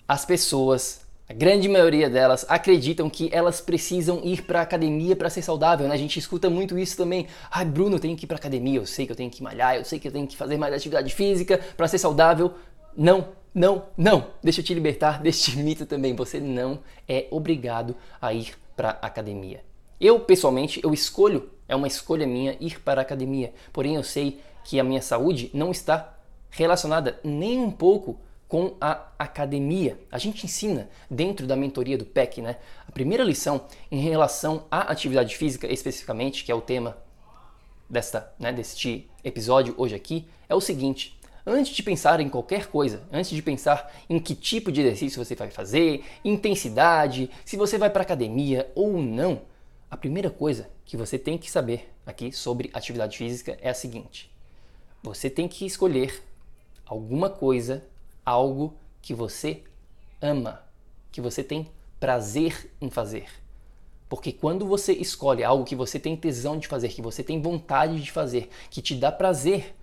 as 0.07 0.25
pessoas 0.25 1.06
a 1.29 1.33
grande 1.33 1.67
maioria 1.67 2.09
delas 2.09 2.45
acreditam 2.47 3.09
que 3.09 3.29
elas 3.33 3.59
precisam 3.59 4.21
ir 4.23 4.43
para 4.43 4.61
academia 4.61 5.13
para 5.13 5.29
ser 5.29 5.41
saudável, 5.41 5.85
né? 5.85 5.93
A 5.93 5.97
gente 5.97 6.17
escuta 6.17 6.49
muito 6.49 6.79
isso 6.79 6.95
também. 6.95 7.27
Ai, 7.51 7.65
Bruno, 7.65 7.97
eu 7.97 7.99
tenho 7.99 8.15
que 8.15 8.23
ir 8.23 8.27
para 8.27 8.37
academia, 8.37 8.79
eu 8.79 8.85
sei 8.85 9.05
que 9.05 9.11
eu 9.11 9.15
tenho 9.15 9.29
que 9.29 9.43
malhar, 9.43 9.75
eu 9.75 9.83
sei 9.83 9.99
que 9.99 10.07
eu 10.07 10.11
tenho 10.11 10.25
que 10.25 10.37
fazer 10.37 10.55
mais 10.55 10.73
atividade 10.73 11.13
física 11.13 11.59
para 11.75 11.85
ser 11.89 11.97
saudável. 11.97 12.53
Não, 12.95 13.27
não, 13.53 13.83
não. 13.97 14.27
Deixa 14.41 14.61
eu 14.61 14.63
te 14.63 14.73
libertar 14.73 15.19
deste 15.21 15.57
mito 15.57 15.85
também. 15.85 16.15
Você 16.15 16.39
não 16.39 16.79
é 17.05 17.27
obrigado 17.29 17.93
a 18.21 18.33
ir 18.33 18.53
para 18.73 18.91
academia. 19.01 19.61
Eu, 19.99 20.21
pessoalmente, 20.21 20.79
eu 20.81 20.93
escolho, 20.93 21.49
é 21.67 21.75
uma 21.75 21.87
escolha 21.87 22.25
minha 22.25 22.55
ir 22.61 22.79
para 22.79 23.01
a 23.01 23.03
academia. 23.03 23.53
Porém, 23.73 23.95
eu 23.95 24.03
sei 24.03 24.39
que 24.63 24.79
a 24.79 24.83
minha 24.83 25.01
saúde 25.01 25.51
não 25.53 25.71
está 25.71 26.13
relacionada 26.49 27.19
nem 27.21 27.59
um 27.59 27.69
pouco 27.69 28.17
com 28.47 28.75
a 28.79 29.07
academia. 29.19 29.99
A 30.11 30.17
gente 30.17 30.45
ensina 30.45 30.89
dentro 31.09 31.45
da 31.45 31.55
mentoria 31.55 31.97
do 31.97 32.05
PEC, 32.05 32.41
né? 32.41 32.57
A 32.87 32.91
primeira 32.91 33.23
lição 33.23 33.65
em 33.91 33.99
relação 33.99 34.65
à 34.71 34.91
atividade 34.91 35.35
física 35.35 35.71
especificamente, 35.71 36.43
que 36.43 36.51
é 36.51 36.55
o 36.55 36.61
tema 36.61 36.97
desta, 37.89 38.33
né, 38.39 38.51
deste 38.51 39.09
episódio 39.23 39.73
hoje 39.77 39.95
aqui, 39.95 40.27
é 40.47 40.55
o 40.55 40.61
seguinte: 40.61 41.19
antes 41.45 41.75
de 41.75 41.83
pensar 41.83 42.19
em 42.19 42.29
qualquer 42.29 42.67
coisa, 42.67 43.03
antes 43.11 43.31
de 43.31 43.41
pensar 43.41 43.93
em 44.09 44.19
que 44.19 44.33
tipo 44.33 44.71
de 44.71 44.81
exercício 44.81 45.23
você 45.23 45.35
vai 45.35 45.51
fazer, 45.51 46.03
intensidade, 46.23 47.29
se 47.45 47.57
você 47.57 47.77
vai 47.77 47.89
para 47.89 48.01
academia 48.01 48.71
ou 48.75 49.01
não, 49.01 49.41
a 49.89 49.97
primeira 49.97 50.29
coisa 50.29 50.69
que 50.85 50.97
você 50.97 51.17
tem 51.17 51.37
que 51.37 51.49
saber 51.51 51.93
aqui 52.05 52.31
sobre 52.31 52.69
atividade 52.73 53.17
física 53.17 53.57
é 53.61 53.69
a 53.69 53.73
seguinte: 53.73 54.31
você 55.03 55.29
tem 55.29 55.47
que 55.47 55.65
escolher 55.65 56.23
alguma 56.85 57.29
coisa 57.29 57.83
algo 58.27 58.73
que 59.01 59.13
você 59.13 59.63
ama. 60.21 60.61
que 61.09 61.21
você 61.21 61.41
tem 61.41 61.71
prazer 61.99 62.69
em 62.79 62.91
fazer. 62.91 63.25
Porque 64.09 64.31
quando 64.31 64.67
você 64.67 64.93
escolhe 64.93 65.43
algo 65.43 65.63
que 65.63 65.75
você 65.75 65.97
tem 65.97 66.15
tesão 66.15 66.59
de 66.59 66.67
fazer, 66.67 66.89
que 66.89 67.01
você 67.01 67.23
tem 67.23 67.41
vontade 67.41 67.99
de 67.99 68.11
fazer, 68.11 68.49
que 68.69 68.81
te 68.81 68.93
dá 68.93 69.11
prazer, 69.11 69.73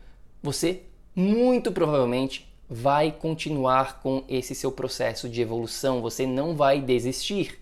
você 0.43 0.83
muito 1.17 1.73
provavelmente 1.73 2.47
vai 2.69 3.11
continuar 3.11 4.01
com 4.01 4.23
esse 4.29 4.55
seu 4.55 4.71
processo 4.71 5.29
de 5.29 5.41
evolução, 5.41 6.01
você 6.01 6.27
não 6.27 6.55
vai 6.55 6.81
desistir. 6.81 7.59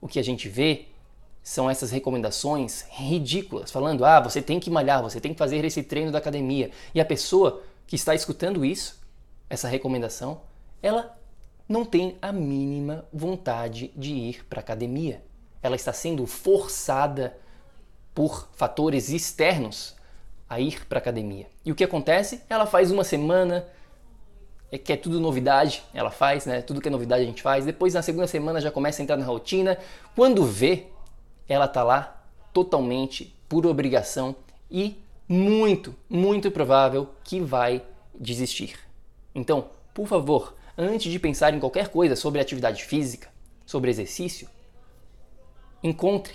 O 0.00 0.06
que 0.06 0.18
a 0.18 0.24
gente 0.24 0.48
vê 0.48 0.86
são 1.42 1.68
essas 1.68 1.90
recomendações 1.90 2.84
ridículas, 2.90 3.70
falando: 3.72 4.04
"Ah, 4.04 4.20
você 4.20 4.40
tem 4.40 4.60
que 4.60 4.70
malhar, 4.70 5.02
você 5.02 5.20
tem 5.20 5.32
que 5.32 5.38
fazer 5.38 5.64
esse 5.64 5.82
treino 5.82 6.12
da 6.12 6.18
academia". 6.18 6.70
E 6.94 7.00
a 7.00 7.04
pessoa 7.04 7.62
que 7.86 7.96
está 7.96 8.14
escutando 8.14 8.64
isso, 8.64 8.99
essa 9.50 9.68
recomendação, 9.68 10.42
ela 10.80 11.18
não 11.68 11.84
tem 11.84 12.16
a 12.22 12.32
mínima 12.32 13.04
vontade 13.12 13.92
de 13.96 14.12
ir 14.12 14.44
para 14.46 14.60
a 14.60 14.62
academia. 14.62 15.22
Ela 15.62 15.76
está 15.76 15.92
sendo 15.92 16.26
forçada 16.26 17.36
por 18.14 18.48
fatores 18.52 19.10
externos 19.10 19.94
a 20.48 20.58
ir 20.58 20.86
para 20.86 20.98
a 20.98 21.02
academia. 21.02 21.46
E 21.64 21.70
o 21.70 21.74
que 21.74 21.84
acontece? 21.84 22.42
Ela 22.48 22.66
faz 22.66 22.90
uma 22.90 23.04
semana, 23.04 23.66
é 24.70 24.78
que 24.78 24.92
é 24.92 24.96
tudo 24.96 25.20
novidade, 25.20 25.82
ela 25.92 26.10
faz, 26.10 26.46
né? 26.46 26.62
Tudo 26.62 26.80
que 26.80 26.88
é 26.88 26.90
novidade 26.90 27.22
a 27.22 27.26
gente 27.26 27.42
faz. 27.42 27.64
Depois 27.64 27.94
na 27.94 28.02
segunda 28.02 28.26
semana 28.26 28.60
já 28.60 28.70
começa 28.70 29.00
a 29.00 29.04
entrar 29.04 29.16
na 29.16 29.24
rotina. 29.24 29.78
Quando 30.16 30.44
vê, 30.44 30.86
ela 31.48 31.68
tá 31.68 31.84
lá 31.84 32.24
totalmente 32.52 33.36
por 33.48 33.66
obrigação 33.66 34.34
e 34.70 35.00
muito, 35.28 35.94
muito 36.08 36.50
provável 36.50 37.10
que 37.22 37.40
vai 37.40 37.82
desistir. 38.18 38.89
Então, 39.34 39.70
por 39.94 40.06
favor, 40.06 40.56
antes 40.76 41.10
de 41.10 41.18
pensar 41.18 41.54
em 41.54 41.60
qualquer 41.60 41.88
coisa 41.88 42.16
sobre 42.16 42.40
atividade 42.40 42.84
física, 42.84 43.28
sobre 43.66 43.90
exercício, 43.90 44.48
encontre 45.82 46.34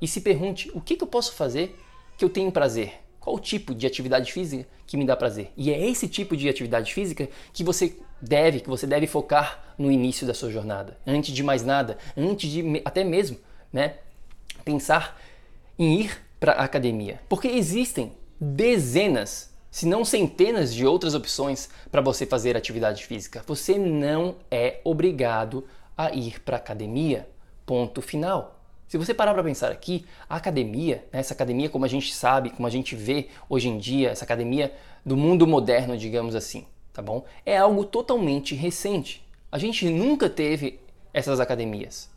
e 0.00 0.08
se 0.08 0.20
pergunte 0.20 0.70
o 0.74 0.80
que, 0.80 0.96
que 0.96 1.04
eu 1.04 1.08
posso 1.08 1.32
fazer 1.34 1.78
que 2.16 2.24
eu 2.24 2.30
tenho 2.30 2.52
prazer. 2.52 3.00
Qual 3.20 3.36
o 3.36 3.40
tipo 3.40 3.72
de 3.72 3.86
atividade 3.86 4.32
física 4.32 4.68
que 4.84 4.96
me 4.96 5.06
dá 5.06 5.16
prazer? 5.16 5.52
E 5.56 5.70
é 5.70 5.88
esse 5.88 6.08
tipo 6.08 6.36
de 6.36 6.48
atividade 6.48 6.92
física 6.92 7.28
que 7.52 7.62
você 7.62 7.96
deve, 8.20 8.60
que 8.60 8.68
você 8.68 8.86
deve 8.86 9.06
focar 9.06 9.74
no 9.78 9.92
início 9.92 10.26
da 10.26 10.34
sua 10.34 10.50
jornada. 10.50 10.98
Antes 11.06 11.32
de 11.32 11.42
mais 11.42 11.64
nada, 11.64 11.98
antes 12.16 12.50
de 12.50 12.82
até 12.84 13.04
mesmo, 13.04 13.38
né, 13.72 13.98
pensar 14.64 15.20
em 15.78 16.00
ir 16.00 16.20
para 16.40 16.52
a 16.52 16.64
academia. 16.64 17.20
Porque 17.28 17.46
existem 17.46 18.12
dezenas 18.40 19.51
se 19.72 19.86
não 19.86 20.04
centenas 20.04 20.72
de 20.74 20.86
outras 20.86 21.14
opções 21.14 21.70
para 21.90 22.02
você 22.02 22.26
fazer 22.26 22.58
atividade 22.58 23.06
física. 23.06 23.42
Você 23.46 23.78
não 23.78 24.36
é 24.50 24.82
obrigado 24.84 25.66
a 25.96 26.12
ir 26.12 26.40
para 26.40 26.58
academia. 26.58 27.26
Ponto 27.64 28.02
final. 28.02 28.60
Se 28.86 28.98
você 28.98 29.14
parar 29.14 29.32
para 29.32 29.42
pensar 29.42 29.72
aqui, 29.72 30.04
a 30.28 30.36
academia, 30.36 30.96
né, 31.10 31.20
essa 31.20 31.32
academia 31.32 31.70
como 31.70 31.86
a 31.86 31.88
gente 31.88 32.12
sabe, 32.12 32.50
como 32.50 32.66
a 32.66 32.70
gente 32.70 32.94
vê 32.94 33.28
hoje 33.48 33.70
em 33.70 33.78
dia, 33.78 34.10
essa 34.10 34.26
academia 34.26 34.74
do 35.06 35.16
mundo 35.16 35.46
moderno, 35.46 35.96
digamos 35.96 36.34
assim, 36.34 36.66
tá 36.92 37.00
bom? 37.00 37.24
É 37.46 37.56
algo 37.56 37.86
totalmente 37.86 38.54
recente. 38.54 39.26
A 39.50 39.56
gente 39.56 39.88
nunca 39.88 40.28
teve 40.28 40.80
essas 41.14 41.40
academias. 41.40 42.10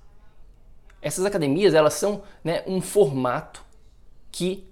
Essas 1.01 1.23
academias, 1.23 1.73
elas 1.73 1.93
são 1.93 2.21
né, 2.43 2.63
um 2.67 2.81
formato 2.81 3.63
que 4.29 4.67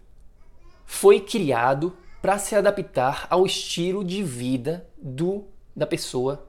foi 0.86 1.22
criado 1.22 1.96
para 2.24 2.40
se 2.40 2.56
adaptar 2.56 3.28
ao 3.30 3.46
estilo 3.46 4.02
de 4.02 4.24
vida 4.24 4.88
do, 4.98 5.44
da 5.76 5.86
pessoa 5.86 6.48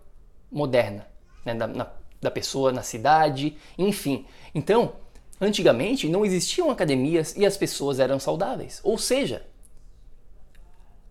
moderna, 0.49 1.05
né? 1.45 1.53
da, 1.53 1.67
na, 1.67 1.89
da 2.23 2.31
pessoa 2.31 2.71
na 2.71 2.85
cidade, 2.85 3.57
enfim. 3.77 4.25
Então, 4.55 4.93
antigamente 5.41 6.09
não 6.09 6.25
existiam 6.25 6.71
academias 6.71 7.35
e 7.37 7.45
as 7.45 7.57
pessoas 7.57 7.99
eram 7.99 8.21
saudáveis. 8.21 8.81
Ou 8.85 8.97
seja, 8.97 9.45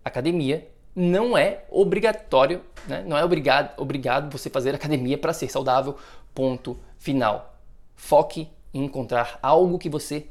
academia 0.02 0.66
não 0.96 1.36
é 1.36 1.66
obrigatório, 1.68 2.62
né? 2.88 3.04
não 3.06 3.18
é 3.18 3.24
obrigado, 3.24 3.78
obrigado 3.78 4.32
você 4.32 4.48
fazer 4.48 4.74
academia 4.74 5.18
para 5.18 5.34
ser 5.34 5.50
saudável. 5.50 5.98
Ponto 6.34 6.80
final. 6.96 7.60
Foque 7.94 8.48
em 8.72 8.84
encontrar 8.84 9.38
algo 9.42 9.78
que 9.78 9.90
você 9.90 10.26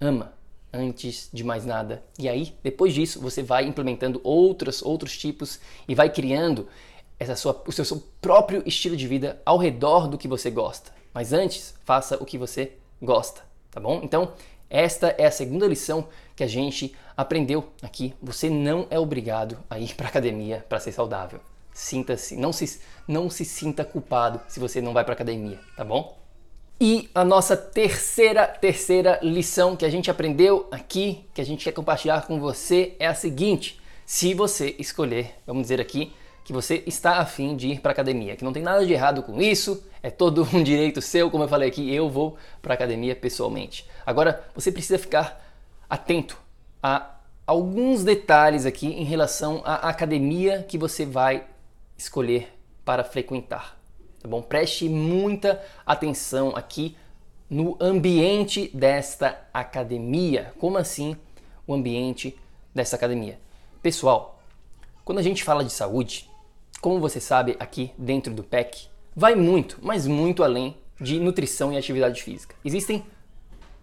ama 0.00 0.35
antes 0.72 1.28
de 1.32 1.44
mais 1.44 1.64
nada. 1.64 2.02
E 2.18 2.28
aí, 2.28 2.54
depois 2.62 2.94
disso, 2.94 3.20
você 3.20 3.42
vai 3.42 3.64
implementando 3.64 4.20
outros 4.22 4.82
outros 4.82 5.16
tipos 5.16 5.60
e 5.88 5.94
vai 5.94 6.10
criando 6.10 6.68
essa 7.18 7.34
sua, 7.34 7.62
o 7.66 7.72
seu, 7.72 7.84
seu 7.84 8.02
próprio 8.20 8.62
estilo 8.66 8.96
de 8.96 9.06
vida 9.06 9.40
ao 9.44 9.58
redor 9.58 10.08
do 10.08 10.18
que 10.18 10.28
você 10.28 10.50
gosta. 10.50 10.92
Mas 11.14 11.32
antes, 11.32 11.74
faça 11.84 12.16
o 12.22 12.26
que 12.26 12.36
você 12.36 12.72
gosta, 13.00 13.42
tá 13.70 13.80
bom? 13.80 14.00
Então, 14.02 14.32
esta 14.68 15.14
é 15.16 15.26
a 15.26 15.30
segunda 15.30 15.66
lição 15.66 16.08
que 16.34 16.44
a 16.44 16.46
gente 16.46 16.94
aprendeu 17.16 17.72
aqui. 17.82 18.14
Você 18.20 18.50
não 18.50 18.86
é 18.90 18.98
obrigado 18.98 19.58
a 19.70 19.78
ir 19.78 19.94
para 19.94 20.08
academia 20.08 20.64
para 20.68 20.80
ser 20.80 20.92
saudável. 20.92 21.40
Sinta-se, 21.72 22.36
não 22.36 22.52
se, 22.52 22.80
não 23.06 23.30
se 23.30 23.44
sinta 23.44 23.84
culpado 23.84 24.40
se 24.48 24.58
você 24.58 24.80
não 24.80 24.92
vai 24.92 25.04
para 25.04 25.14
academia, 25.14 25.60
tá 25.76 25.84
bom? 25.84 26.18
E 26.78 27.08
a 27.14 27.24
nossa 27.24 27.56
terceira, 27.56 28.46
terceira 28.46 29.18
lição 29.22 29.74
que 29.74 29.84
a 29.86 29.88
gente 29.88 30.10
aprendeu 30.10 30.68
aqui, 30.70 31.24
que 31.32 31.40
a 31.40 31.44
gente 31.44 31.64
quer 31.64 31.72
compartilhar 31.72 32.26
com 32.26 32.38
você, 32.38 32.94
é 32.98 33.06
a 33.06 33.14
seguinte: 33.14 33.80
se 34.04 34.34
você 34.34 34.76
escolher, 34.78 35.36
vamos 35.46 35.62
dizer 35.62 35.80
aqui, 35.80 36.12
que 36.44 36.52
você 36.52 36.82
está 36.86 37.16
afim 37.16 37.56
de 37.56 37.68
ir 37.68 37.80
para 37.80 37.92
academia, 37.92 38.36
que 38.36 38.44
não 38.44 38.52
tem 38.52 38.62
nada 38.62 38.84
de 38.84 38.92
errado 38.92 39.22
com 39.22 39.40
isso, 39.40 39.82
é 40.02 40.10
todo 40.10 40.46
um 40.52 40.62
direito 40.62 41.00
seu, 41.00 41.30
como 41.30 41.44
eu 41.44 41.48
falei 41.48 41.66
aqui, 41.68 41.92
eu 41.94 42.10
vou 42.10 42.36
para 42.60 42.74
academia 42.74 43.16
pessoalmente. 43.16 43.88
Agora, 44.04 44.44
você 44.54 44.70
precisa 44.70 44.98
ficar 44.98 45.42
atento 45.88 46.38
a 46.82 47.16
alguns 47.46 48.04
detalhes 48.04 48.66
aqui 48.66 48.86
em 48.86 49.04
relação 49.04 49.62
à 49.64 49.88
academia 49.88 50.62
que 50.62 50.76
você 50.76 51.06
vai 51.06 51.44
escolher 51.96 52.52
para 52.84 53.02
frequentar 53.02 53.76
tá 54.20 54.28
bom? 54.28 54.42
Preste 54.42 54.88
muita 54.88 55.62
atenção 55.84 56.54
aqui 56.54 56.96
no 57.48 57.76
ambiente 57.80 58.70
desta 58.74 59.46
academia. 59.52 60.52
Como 60.58 60.76
assim 60.78 61.16
o 61.66 61.74
ambiente 61.74 62.36
desta 62.74 62.96
academia? 62.96 63.38
Pessoal, 63.82 64.40
quando 65.04 65.18
a 65.18 65.22
gente 65.22 65.44
fala 65.44 65.64
de 65.64 65.72
saúde, 65.72 66.28
como 66.80 67.00
você 67.00 67.20
sabe 67.20 67.56
aqui 67.58 67.92
dentro 67.96 68.34
do 68.34 68.42
PEC, 68.42 68.88
vai 69.14 69.34
muito, 69.34 69.78
mas 69.80 70.06
muito 70.06 70.42
além 70.42 70.76
de 71.00 71.20
nutrição 71.20 71.72
e 71.72 71.76
atividade 71.76 72.22
física. 72.22 72.54
Existem 72.64 73.04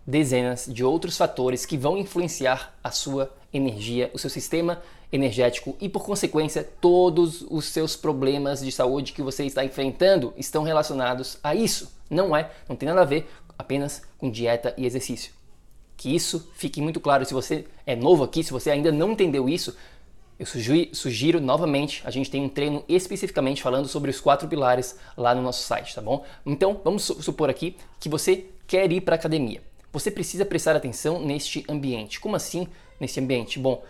dezenas 0.06 0.66
de 0.70 0.84
outros 0.84 1.18
fatores 1.18 1.66
que 1.66 1.78
vão 1.78 1.98
influenciar 1.98 2.78
a 2.84 2.92
sua 2.92 3.34
energia, 3.54 4.12
o 4.14 4.20
seu 4.20 4.30
sistema 4.30 4.82
energético 5.14 5.78
e, 5.80 5.88
por 5.88 6.04
consequência, 6.04 6.68
todos 6.82 7.46
os 7.50 7.66
seus 7.66 7.96
problemas 7.96 8.62
de 8.62 8.72
saúde 8.72 9.14
que 9.14 9.22
você 9.22 9.46
está 9.46 9.64
enfrentando 9.64 10.34
estão 10.36 10.64
relacionados 10.64 11.38
a 11.44 11.54
isso. 11.54 11.94
Não 12.10 12.36
é, 12.36 12.50
não 12.68 12.76
tem 12.76 12.90
nada 12.90 13.02
a 13.02 13.06
ver 13.06 13.30
apenas 13.58 14.02
com 14.18 14.32
dieta 14.32 14.74
e 14.76 14.88
exercício. 14.88 15.32
Que 15.96 16.14
isso 16.14 16.52
fique 16.56 16.82
muito 16.82 17.00
claro. 17.00 17.24
Se 17.26 17.34
você 17.34 17.66
é 17.86 17.96
novo 17.96 18.24
aqui, 18.24 18.44
se 18.44 18.52
você 18.52 18.72
ainda 18.72 18.92
não 18.92 19.12
entendeu 19.12 19.48
isso, 19.48 19.78
eu 20.40 20.48
sugiro, 20.48 20.96
sugiro, 20.96 21.40
novamente, 21.40 22.02
a 22.04 22.10
gente 22.10 22.32
tem 22.32 22.44
um 22.44 22.50
treino 22.50 22.84
especificamente 22.90 23.62
falando 23.62 23.88
sobre 23.88 24.10
os 24.10 24.20
quatro 24.20 24.48
pilares 24.48 24.98
lá 25.16 25.36
no 25.36 25.44
nosso 25.44 25.62
site, 25.62 25.94
tá 25.94 26.02
bom? 26.02 26.26
Então, 26.44 26.82
vamos 26.84 27.04
supor 27.04 27.52
aqui 27.52 27.78
que 28.00 28.10
você 28.10 28.48
quer 28.66 28.92
ir 28.92 29.02
para 29.02 29.14
academia. 29.14 29.62
Você 29.92 30.10
precisa 30.10 30.44
prestar 30.44 30.76
atenção 30.76 31.24
neste 31.24 31.64
ambiente. 31.70 32.20
Como 32.20 32.36
assim 32.36 32.68
neste 33.00 33.20
ambiente? 33.20 33.60
Bom, 33.60 33.84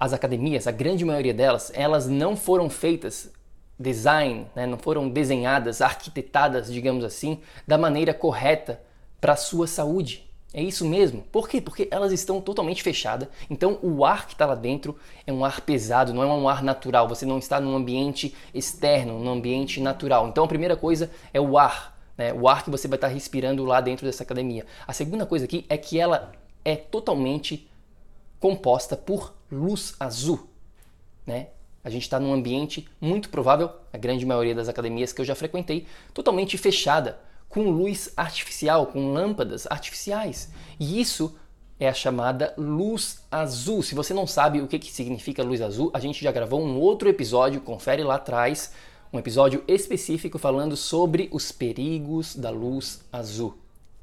as 0.00 0.14
academias, 0.14 0.66
a 0.66 0.72
grande 0.72 1.04
maioria 1.04 1.34
delas, 1.34 1.70
elas 1.74 2.08
não 2.08 2.34
foram 2.34 2.70
feitas 2.70 3.30
design, 3.78 4.46
né, 4.54 4.66
não 4.66 4.78
foram 4.78 5.08
desenhadas, 5.08 5.80
arquitetadas, 5.80 6.72
digamos 6.72 7.04
assim, 7.04 7.40
da 7.66 7.78
maneira 7.78 8.12
correta 8.14 8.80
para 9.20 9.34
a 9.34 9.36
sua 9.36 9.66
saúde. 9.66 10.26
É 10.52 10.62
isso 10.62 10.84
mesmo. 10.84 11.22
Por 11.30 11.48
quê? 11.48 11.60
Porque 11.60 11.86
elas 11.90 12.12
estão 12.12 12.40
totalmente 12.40 12.82
fechadas. 12.82 13.28
Então 13.48 13.78
o 13.82 14.04
ar 14.04 14.26
que 14.26 14.32
está 14.32 14.46
lá 14.46 14.56
dentro 14.56 14.98
é 15.24 15.32
um 15.32 15.44
ar 15.44 15.60
pesado, 15.60 16.12
não 16.12 16.22
é 16.22 16.26
um 16.26 16.48
ar 16.48 16.62
natural. 16.62 17.08
Você 17.08 17.24
não 17.24 17.38
está 17.38 17.60
num 17.60 17.76
ambiente 17.76 18.34
externo, 18.52 19.18
num 19.18 19.30
ambiente 19.30 19.80
natural. 19.80 20.26
Então 20.26 20.42
a 20.42 20.48
primeira 20.48 20.76
coisa 20.76 21.08
é 21.32 21.40
o 21.40 21.56
ar, 21.56 21.96
né? 22.18 22.32
o 22.32 22.48
ar 22.48 22.64
que 22.64 22.70
você 22.70 22.88
vai 22.88 22.96
estar 22.96 23.06
respirando 23.06 23.64
lá 23.64 23.80
dentro 23.80 24.04
dessa 24.04 24.24
academia. 24.24 24.66
A 24.88 24.92
segunda 24.92 25.24
coisa 25.24 25.44
aqui 25.44 25.64
é 25.68 25.78
que 25.78 26.00
ela 26.00 26.32
é 26.64 26.74
totalmente 26.74 27.70
composta 28.40 28.96
por 28.96 29.32
luz 29.50 29.94
azul, 29.98 30.48
né? 31.26 31.48
A 31.82 31.88
gente 31.88 32.02
está 32.02 32.20
num 32.20 32.32
ambiente 32.32 32.86
muito 33.00 33.30
provável, 33.30 33.70
a 33.92 33.96
grande 33.96 34.26
maioria 34.26 34.54
das 34.54 34.68
academias 34.68 35.12
que 35.12 35.20
eu 35.20 35.24
já 35.24 35.34
frequentei, 35.34 35.86
totalmente 36.12 36.58
fechada, 36.58 37.18
com 37.48 37.70
luz 37.70 38.12
artificial, 38.16 38.86
com 38.86 39.12
lâmpadas 39.12 39.66
artificiais. 39.68 40.50
E 40.78 41.00
isso 41.00 41.34
é 41.78 41.88
a 41.88 41.94
chamada 41.94 42.52
luz 42.58 43.24
azul. 43.30 43.82
Se 43.82 43.94
você 43.94 44.12
não 44.12 44.26
sabe 44.26 44.60
o 44.60 44.68
que, 44.68 44.78
que 44.78 44.92
significa 44.92 45.42
luz 45.42 45.62
azul, 45.62 45.90
a 45.94 45.98
gente 45.98 46.22
já 46.22 46.30
gravou 46.30 46.62
um 46.62 46.78
outro 46.78 47.08
episódio, 47.08 47.62
confere 47.62 48.04
lá 48.04 48.16
atrás, 48.16 48.72
um 49.10 49.18
episódio 49.18 49.64
específico 49.66 50.38
falando 50.38 50.76
sobre 50.76 51.30
os 51.32 51.50
perigos 51.50 52.36
da 52.36 52.50
luz 52.50 53.00
azul. 53.10 53.56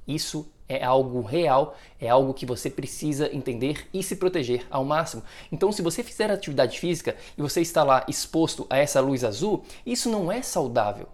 Isso 0.07 0.49
é 0.69 0.83
algo 0.83 1.21
real, 1.21 1.75
é 1.99 2.09
algo 2.09 2.33
que 2.33 2.45
você 2.45 2.69
precisa 2.69 3.33
entender 3.33 3.87
e 3.93 4.03
se 4.03 4.15
proteger 4.15 4.65
ao 4.69 4.83
máximo. 4.83 5.23
Então, 5.51 5.71
se 5.71 5.81
você 5.81 6.03
fizer 6.03 6.29
atividade 6.29 6.79
física 6.79 7.15
e 7.37 7.41
você 7.41 7.61
está 7.61 7.83
lá 7.83 8.05
exposto 8.07 8.67
a 8.69 8.77
essa 8.77 8.99
luz 8.99 9.23
azul, 9.23 9.63
isso 9.85 10.09
não 10.09 10.31
é 10.31 10.41
saudável. 10.41 11.07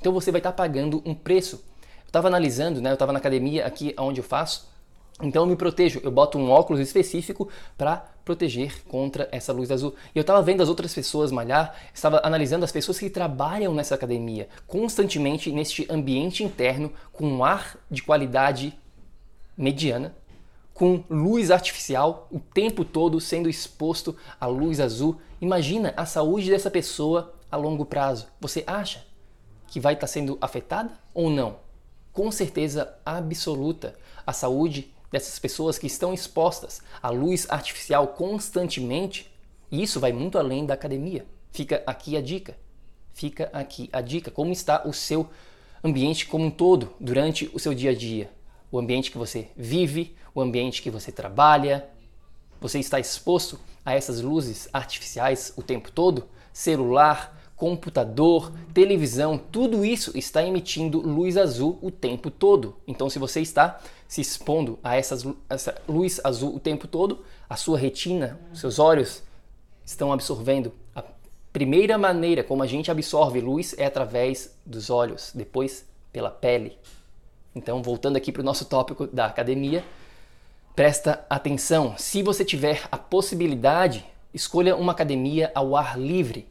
Então, 0.00 0.12
você 0.12 0.30
vai 0.30 0.40
estar 0.40 0.52
pagando 0.52 1.02
um 1.04 1.14
preço. 1.14 1.56
Eu 1.56 2.08
estava 2.08 2.28
analisando, 2.28 2.80
né? 2.80 2.90
Eu 2.90 2.94
estava 2.94 3.12
na 3.12 3.18
academia 3.18 3.66
aqui 3.66 3.94
onde 3.98 4.20
eu 4.20 4.24
faço. 4.24 4.68
Então, 5.22 5.42
eu 5.42 5.46
me 5.46 5.56
protejo. 5.56 6.00
Eu 6.02 6.10
boto 6.10 6.38
um 6.38 6.50
óculos 6.50 6.80
específico 6.80 7.48
para 7.76 7.96
proteger 8.24 8.84
contra 8.86 9.28
essa 9.32 9.52
luz 9.52 9.70
azul. 9.70 9.94
E 10.14 10.18
eu 10.18 10.20
estava 10.20 10.42
vendo 10.42 10.62
as 10.62 10.68
outras 10.68 10.94
pessoas 10.94 11.32
malhar, 11.32 11.74
estava 11.94 12.20
analisando 12.22 12.64
as 12.64 12.70
pessoas 12.70 12.98
que 12.98 13.08
trabalham 13.08 13.74
nessa 13.74 13.94
academia, 13.94 14.48
constantemente 14.66 15.50
neste 15.50 15.86
ambiente 15.90 16.44
interno, 16.44 16.92
com 17.10 17.26
um 17.26 17.42
ar 17.42 17.76
de 17.90 18.02
qualidade 18.02 18.78
mediana, 19.56 20.14
com 20.72 21.02
luz 21.10 21.50
artificial 21.50 22.28
o 22.30 22.38
tempo 22.38 22.84
todo 22.84 23.20
sendo 23.20 23.48
exposto 23.48 24.14
à 24.40 24.46
luz 24.46 24.78
azul. 24.78 25.18
Imagina 25.40 25.92
a 25.96 26.06
saúde 26.06 26.50
dessa 26.50 26.70
pessoa 26.70 27.34
a 27.50 27.56
longo 27.56 27.84
prazo. 27.84 28.28
Você 28.40 28.62
acha 28.66 29.04
que 29.66 29.80
vai 29.80 29.94
estar 29.94 30.06
sendo 30.06 30.38
afetada 30.40 30.92
ou 31.12 31.30
não? 31.30 31.56
Com 32.12 32.30
certeza 32.30 32.94
absoluta, 33.04 33.96
a 34.26 34.32
saúde 34.32 34.92
dessas 35.10 35.38
pessoas 35.38 35.78
que 35.78 35.86
estão 35.86 36.12
expostas 36.12 36.82
à 37.02 37.10
luz 37.10 37.46
artificial 37.48 38.08
constantemente, 38.08 39.30
e 39.70 39.82
isso 39.82 40.00
vai 40.00 40.12
muito 40.12 40.38
além 40.38 40.66
da 40.66 40.74
academia. 40.74 41.26
Fica 41.50 41.82
aqui 41.86 42.16
a 42.16 42.20
dica. 42.20 42.56
Fica 43.12 43.50
aqui 43.52 43.88
a 43.92 44.00
dica. 44.00 44.30
Como 44.30 44.52
está 44.52 44.86
o 44.86 44.92
seu 44.92 45.28
ambiente 45.82 46.26
como 46.26 46.44
um 46.44 46.50
todo 46.50 46.94
durante 47.00 47.50
o 47.52 47.58
seu 47.58 47.74
dia 47.74 47.90
a 47.90 47.94
dia? 47.94 48.30
o 48.70 48.78
ambiente 48.78 49.10
que 49.10 49.18
você 49.18 49.48
vive, 49.56 50.14
o 50.34 50.40
ambiente 50.40 50.82
que 50.82 50.90
você 50.90 51.10
trabalha. 51.10 51.88
Você 52.60 52.78
está 52.78 52.98
exposto 52.98 53.58
a 53.84 53.94
essas 53.94 54.20
luzes 54.20 54.68
artificiais 54.72 55.52
o 55.56 55.62
tempo 55.62 55.90
todo? 55.90 56.28
Celular, 56.52 57.37
computador, 57.58 58.52
televisão, 58.72 59.36
tudo 59.36 59.84
isso 59.84 60.16
está 60.16 60.44
emitindo 60.44 61.00
luz 61.00 61.36
azul 61.36 61.76
o 61.82 61.90
tempo 61.90 62.30
todo. 62.30 62.76
Então, 62.86 63.10
se 63.10 63.18
você 63.18 63.40
está 63.40 63.80
se 64.06 64.20
expondo 64.20 64.78
a 64.82 64.96
essas, 64.96 65.26
essa 65.50 65.74
luz 65.88 66.20
azul 66.22 66.54
o 66.54 66.60
tempo 66.60 66.86
todo, 66.86 67.24
a 67.50 67.56
sua 67.56 67.76
retina, 67.76 68.38
seus 68.54 68.78
olhos 68.78 69.24
estão 69.84 70.12
absorvendo. 70.12 70.72
A 70.94 71.02
primeira 71.52 71.98
maneira 71.98 72.44
como 72.44 72.62
a 72.62 72.66
gente 72.66 72.92
absorve 72.92 73.40
luz 73.40 73.74
é 73.76 73.86
através 73.86 74.56
dos 74.64 74.88
olhos, 74.88 75.32
depois 75.34 75.84
pela 76.12 76.30
pele. 76.30 76.78
Então, 77.56 77.82
voltando 77.82 78.16
aqui 78.16 78.30
para 78.30 78.40
o 78.40 78.44
nosso 78.44 78.66
tópico 78.66 79.08
da 79.08 79.26
academia, 79.26 79.84
presta 80.76 81.26
atenção. 81.28 81.96
Se 81.98 82.22
você 82.22 82.44
tiver 82.44 82.86
a 82.92 82.96
possibilidade, 82.96 84.06
escolha 84.32 84.76
uma 84.76 84.92
academia 84.92 85.50
ao 85.56 85.74
ar 85.74 85.98
livre. 85.98 86.46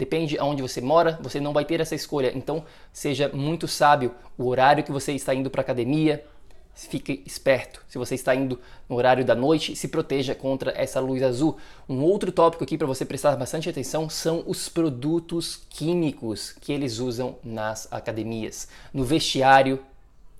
Depende 0.00 0.38
aonde 0.38 0.62
você 0.62 0.80
mora, 0.80 1.18
você 1.20 1.38
não 1.38 1.52
vai 1.52 1.62
ter 1.62 1.78
essa 1.78 1.94
escolha. 1.94 2.32
Então, 2.34 2.64
seja 2.90 3.28
muito 3.34 3.68
sábio 3.68 4.14
o 4.38 4.46
horário 4.46 4.82
que 4.82 4.90
você 4.90 5.12
está 5.12 5.34
indo 5.34 5.50
para 5.50 5.60
a 5.60 5.64
academia. 5.64 6.24
Fique 6.72 7.22
esperto. 7.26 7.84
Se 7.86 7.98
você 7.98 8.14
está 8.14 8.34
indo 8.34 8.58
no 8.88 8.96
horário 8.96 9.26
da 9.26 9.34
noite, 9.34 9.76
se 9.76 9.88
proteja 9.88 10.34
contra 10.34 10.72
essa 10.74 11.00
luz 11.00 11.22
azul. 11.22 11.58
Um 11.86 12.00
outro 12.00 12.32
tópico 12.32 12.64
aqui 12.64 12.78
para 12.78 12.86
você 12.86 13.04
prestar 13.04 13.36
bastante 13.36 13.68
atenção 13.68 14.08
são 14.08 14.42
os 14.46 14.70
produtos 14.70 15.66
químicos 15.68 16.50
que 16.50 16.72
eles 16.72 16.98
usam 16.98 17.36
nas 17.44 17.86
academias. 17.92 18.68
No 18.94 19.04
vestiário, 19.04 19.80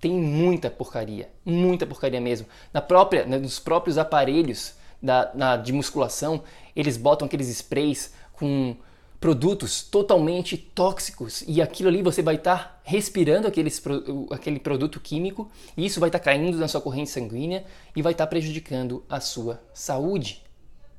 tem 0.01 0.13
muita 0.13 0.71
porcaria, 0.71 1.29
muita 1.45 1.85
porcaria 1.87 2.19
mesmo. 2.19 2.47
Na 2.73 2.81
própria, 2.81 3.27
né, 3.27 3.37
nos 3.37 3.59
próprios 3.59 3.99
aparelhos 3.99 4.73
da, 5.03 5.31
na, 5.35 5.59
de 5.59 5.71
musculação, 5.71 6.43
eles 6.75 6.97
botam 6.97 7.27
aqueles 7.27 7.49
sprays 7.49 8.15
com 8.33 8.75
produtos 9.21 9.83
totalmente 9.83 10.57
tóxicos 10.57 11.45
e 11.47 11.61
aquilo 11.61 11.91
ali 11.91 12.03
você 12.03 12.23
vai 12.23 12.37
estar 12.37 12.57
tá 12.57 12.81
respirando 12.83 13.47
aqueles, 13.47 13.81
aquele 14.31 14.59
produto 14.59 14.99
químico 14.99 15.51
e 15.77 15.85
isso 15.85 16.01
vai 16.01 16.09
estar 16.09 16.19
tá 16.19 16.25
caindo 16.25 16.57
na 16.57 16.67
sua 16.67 16.81
corrente 16.81 17.11
sanguínea 17.11 17.65
e 17.95 18.01
vai 18.01 18.13
estar 18.13 18.25
tá 18.25 18.31
prejudicando 18.31 19.05
a 19.09 19.21
sua 19.21 19.63
saúde. 19.75 20.43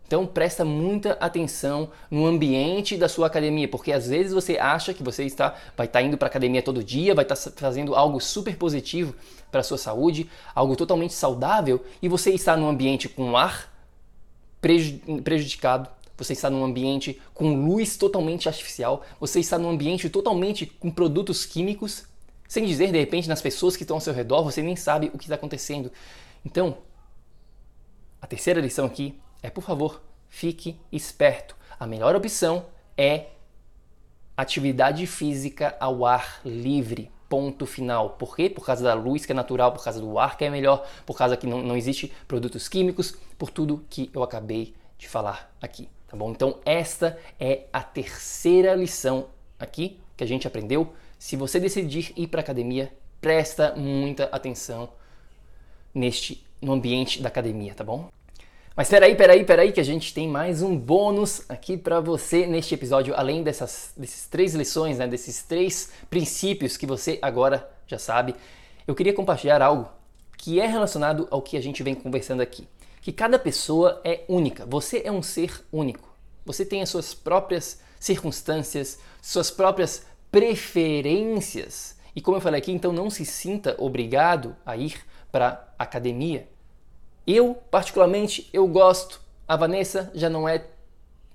Então 0.06 0.28
presta 0.28 0.64
muita 0.64 1.14
atenção 1.14 1.90
no 2.12 2.26
ambiente 2.26 2.98
da 2.98 3.08
sua 3.08 3.28
academia, 3.28 3.68
porque 3.68 3.94
às 3.94 4.08
vezes 4.10 4.34
você 4.34 4.58
acha 4.58 4.94
que 4.94 5.02
você 5.02 5.24
está 5.24 5.56
vai 5.76 5.88
estar 5.88 6.00
tá 6.00 6.06
indo 6.06 6.18
para 6.18 6.28
academia 6.28 6.62
todo 6.62 6.84
dia, 6.84 7.16
vai 7.16 7.24
estar 7.24 7.38
tá 7.38 7.52
fazendo 7.56 7.96
algo 7.96 8.20
super 8.20 8.56
positivo 8.58 9.16
para 9.50 9.62
a 9.62 9.64
sua 9.64 9.78
saúde, 9.78 10.30
algo 10.54 10.76
totalmente 10.76 11.14
saudável, 11.14 11.84
e 12.02 12.10
você 12.10 12.32
está 12.32 12.58
num 12.58 12.68
ambiente 12.68 13.08
com 13.08 13.38
ar 13.38 13.72
prejudicado, 14.62 15.90
você 16.24 16.34
está 16.34 16.50
num 16.50 16.64
ambiente 16.64 17.20
com 17.34 17.66
luz 17.66 17.98
totalmente 17.98 18.48
artificial, 18.48 19.04
você 19.20 19.40
está 19.40 19.58
num 19.58 19.70
ambiente 19.70 20.10
totalmente 20.10 20.66
com 20.66 20.92
produtos 20.92 21.46
químicos, 21.46 22.06
sem 22.48 22.66
dizer 22.66 22.92
de 22.92 23.00
repente 23.00 23.28
nas 23.30 23.42
pessoas 23.42 23.76
que 23.76 23.84
estão 23.84 23.98
ao 23.98 24.02
seu 24.02 24.14
redor, 24.14 24.44
você 24.44 24.62
nem 24.62 24.76
sabe 24.76 25.10
o 25.14 25.18
que 25.18 25.26
está 25.26 25.36
acontecendo. 25.36 25.92
Então, 26.46 26.78
a 28.22 28.28
terceira 28.28 28.62
lição 28.62 28.86
aqui 28.86 29.20
é, 29.42 29.50
por 29.50 29.64
favor, 29.64 30.02
fique 30.28 30.80
esperto. 30.92 31.56
A 31.80 31.88
melhor 31.88 32.16
opção 32.16 32.66
é 32.96 33.28
atividade 34.38 35.06
física 35.08 35.76
ao 35.80 36.06
ar 36.06 36.42
livre. 36.46 37.12
Ponto 37.28 37.66
final. 37.66 38.12
Por 38.12 38.36
quê? 38.36 38.50
Por 38.50 38.66
causa 38.66 38.84
da 38.84 38.94
luz 38.94 39.26
que 39.26 39.32
é 39.32 39.36
natural, 39.36 39.72
por 39.72 39.84
causa 39.84 40.00
do 40.00 40.20
ar 40.20 40.38
que 40.38 40.46
é 40.46 40.50
melhor, 40.50 40.86
por 41.06 41.18
causa 41.18 41.38
que 41.38 41.48
não, 41.48 41.62
não 41.64 41.78
existe 41.78 42.12
produtos 42.28 42.68
químicos, 42.68 43.16
por 43.38 43.50
tudo 43.50 43.86
que 43.90 44.12
eu 44.14 44.22
acabei 44.22 44.76
de 44.98 45.08
falar 45.08 45.52
aqui. 45.62 45.90
Tá 46.12 46.18
bom? 46.18 46.30
Então, 46.32 46.60
esta 46.66 47.18
é 47.40 47.68
a 47.72 47.82
terceira 47.82 48.76
lição 48.76 49.28
aqui 49.58 49.98
que 50.18 50.26
a 50.26 50.28
gente 50.28 50.46
aprendeu. 50.46 50.92
Se 51.18 51.38
você 51.38 51.58
decidir 51.58 52.12
ir 52.18 52.28
para 52.28 52.42
academia, 52.42 52.92
presta 53.22 53.74
muita 53.78 54.26
atenção 54.26 54.90
neste 55.96 56.46
no 56.62 56.74
ambiente 56.74 57.22
da 57.22 57.30
academia, 57.30 57.74
tá 57.74 57.86
bom? 57.86 58.10
Mas 58.76 58.90
peraí, 58.90 59.16
peraí, 59.16 59.46
peraí, 59.46 59.72
que 59.72 59.80
a 59.80 59.86
gente 59.86 60.14
tem 60.14 60.28
mais 60.28 60.62
um 60.62 60.78
bônus 60.78 61.50
aqui 61.50 61.78
para 61.78 62.02
você 62.02 62.46
neste 62.46 62.74
episódio, 62.74 63.14
além 63.16 63.42
dessas 63.42 63.94
desses 63.96 64.28
três 64.28 64.54
lições, 64.54 64.98
né, 64.98 65.08
desses 65.08 65.44
três 65.44 65.94
princípios 66.10 66.76
que 66.76 66.86
você 66.86 67.20
agora 67.22 67.72
já 67.88 67.98
sabe. 67.98 68.36
Eu 68.86 68.94
queria 68.94 69.14
compartilhar 69.14 69.62
algo 69.62 69.90
que 70.38 70.60
é 70.60 70.68
relacionado 70.68 71.26
ao 71.32 71.42
que 71.42 71.56
a 71.56 71.62
gente 71.62 71.82
vem 71.82 71.96
conversando 71.96 72.42
aqui. 72.42 72.68
Que 73.02 73.12
cada 73.12 73.40
pessoa 73.40 74.00
é 74.04 74.24
única, 74.28 74.66
você 74.66 75.02
é 75.04 75.12
um 75.12 75.24
ser 75.24 75.66
único. 75.72 76.10
Você 76.46 76.66
tem 76.66 76.82
as 76.82 76.90
suas 76.90 77.14
próprias 77.14 77.82
circunstâncias, 78.00 79.00
suas 79.22 79.52
próprias 79.52 80.06
preferências. 80.32 81.98
E 82.16 82.22
como 82.22 82.38
eu 82.38 82.42
falei 82.42 82.60
aqui, 82.60 82.72
então 82.72 82.94
não 82.94 83.10
se 83.10 83.26
sinta 83.26 83.76
obrigado 83.78 84.56
a 84.66 84.78
ir 84.78 85.06
para 85.32 85.74
academia 85.78 86.48
eu, 87.26 87.56
particularmente, 87.70 88.50
eu 88.52 88.68
gosto. 88.68 89.22
A 89.48 89.56
Vanessa 89.56 90.12
já 90.14 90.30
não 90.30 90.48
é 90.48 90.66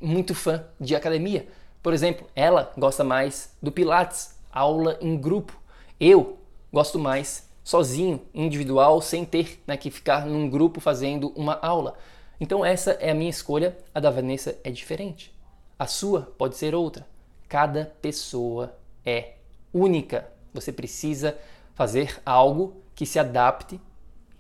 muito 0.01 0.35
fã 0.35 0.65
de 0.81 0.95
academia. 0.97 1.49
Por 1.83 1.93
exemplo, 1.93 2.27
ela 2.35 2.73
gosta 2.77 3.05
mais 3.05 3.55
do 3.63 3.71
Pilates, 3.71 4.37
aula 4.53 4.99
em 5.01 5.17
grupo. 5.17 5.59
Eu 5.99 6.39
gosto 6.73 6.99
mais 6.99 7.46
sozinho, 7.67 8.23
individual, 8.33 9.03
sem 9.03 9.25
ter 9.25 9.61
né, 9.67 9.77
que 9.77 9.91
ficar 9.91 10.25
num 10.25 10.49
grupo 10.49 10.79
fazendo 10.79 11.33
uma 11.35 11.59
aula. 11.61 11.99
Então 12.41 12.65
essa 12.65 12.93
é 12.93 13.11
a 13.11 13.15
minha 13.15 13.29
escolha, 13.29 13.77
a 13.93 13.99
da 13.99 14.09
Vanessa 14.09 14.57
é 14.63 14.71
diferente. 14.71 15.35
A 15.77 15.85
sua 15.89 16.33
pode 16.39 16.57
ser 16.57 16.77
outra. 16.77 17.05
Cada 17.49 17.93
pessoa 18.01 18.79
é 19.05 19.33
única. 19.75 20.31
Você 20.55 20.71
precisa 20.71 21.37
fazer 21.75 22.23
algo 22.25 22.81
que 22.95 23.05
se 23.05 23.19
adapte, 23.19 23.81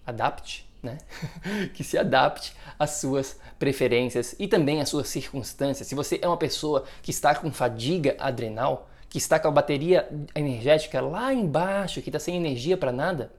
adapte 0.06 0.64
né? 0.80 0.98
que 1.74 1.82
se 1.82 1.98
adapte 1.98 2.54
às 2.78 2.90
suas 2.90 3.40
preferências 3.58 4.36
e 4.38 4.46
também 4.46 4.80
às 4.80 4.88
suas 4.88 5.08
circunstâncias. 5.08 5.88
Se 5.88 5.96
você 5.96 6.20
é 6.22 6.28
uma 6.28 6.36
pessoa 6.36 6.84
que 7.02 7.10
está 7.10 7.34
com 7.34 7.50
fadiga 7.50 8.14
adrenal, 8.20 8.88
que 9.08 9.18
está 9.18 9.38
com 9.38 9.48
a 9.48 9.50
bateria 9.50 10.08
energética 10.34 11.00
lá 11.00 11.32
embaixo, 11.32 12.02
que 12.02 12.08
está 12.08 12.18
sem 12.18 12.36
energia 12.36 12.76
para 12.76 12.92
nada, 12.92 13.32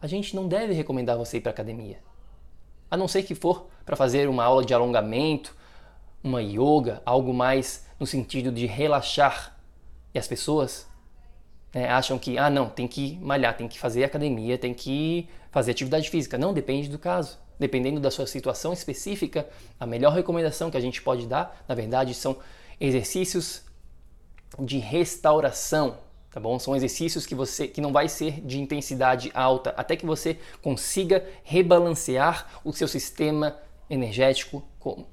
a 0.00 0.06
gente 0.06 0.34
não 0.34 0.48
deve 0.48 0.72
recomendar 0.72 1.16
você 1.16 1.38
ir 1.38 1.40
para 1.40 1.50
academia. 1.50 1.98
A 2.90 2.96
não 2.96 3.08
ser 3.08 3.22
que 3.22 3.34
for 3.34 3.68
para 3.86 3.96
fazer 3.96 4.28
uma 4.28 4.44
aula 4.44 4.64
de 4.64 4.74
alongamento, 4.74 5.56
uma 6.22 6.42
yoga, 6.42 7.00
algo 7.04 7.32
mais 7.32 7.86
no 7.98 8.06
sentido 8.06 8.52
de 8.52 8.66
relaxar. 8.66 9.56
E 10.12 10.18
as 10.18 10.28
pessoas 10.28 10.86
né, 11.72 11.88
acham 11.88 12.18
que, 12.18 12.36
ah, 12.36 12.50
não, 12.50 12.68
tem 12.68 12.86
que 12.86 13.16
malhar, 13.22 13.56
tem 13.56 13.66
que 13.66 13.78
fazer 13.78 14.04
academia, 14.04 14.58
tem 14.58 14.74
que 14.74 15.28
fazer 15.50 15.70
atividade 15.70 16.10
física. 16.10 16.36
Não, 16.36 16.52
depende 16.52 16.88
do 16.88 16.98
caso. 16.98 17.38
Dependendo 17.58 18.00
da 18.00 18.10
sua 18.10 18.26
situação 18.26 18.72
específica, 18.72 19.48
a 19.78 19.86
melhor 19.86 20.12
recomendação 20.12 20.70
que 20.70 20.76
a 20.76 20.80
gente 20.80 21.00
pode 21.00 21.26
dar, 21.26 21.64
na 21.68 21.74
verdade, 21.74 22.12
são 22.12 22.36
exercícios 22.80 23.62
de 24.58 24.78
restauração, 24.78 25.98
tá 26.30 26.40
bom? 26.40 26.58
São 26.58 26.76
exercícios 26.76 27.26
que 27.26 27.34
você 27.34 27.66
que 27.66 27.80
não 27.80 27.92
vai 27.92 28.08
ser 28.08 28.40
de 28.40 28.60
intensidade 28.60 29.30
alta, 29.34 29.74
até 29.76 29.96
que 29.96 30.06
você 30.06 30.38
consiga 30.60 31.24
rebalancear 31.42 32.60
o 32.64 32.72
seu 32.72 32.88
sistema 32.88 33.56
energético, 33.88 34.62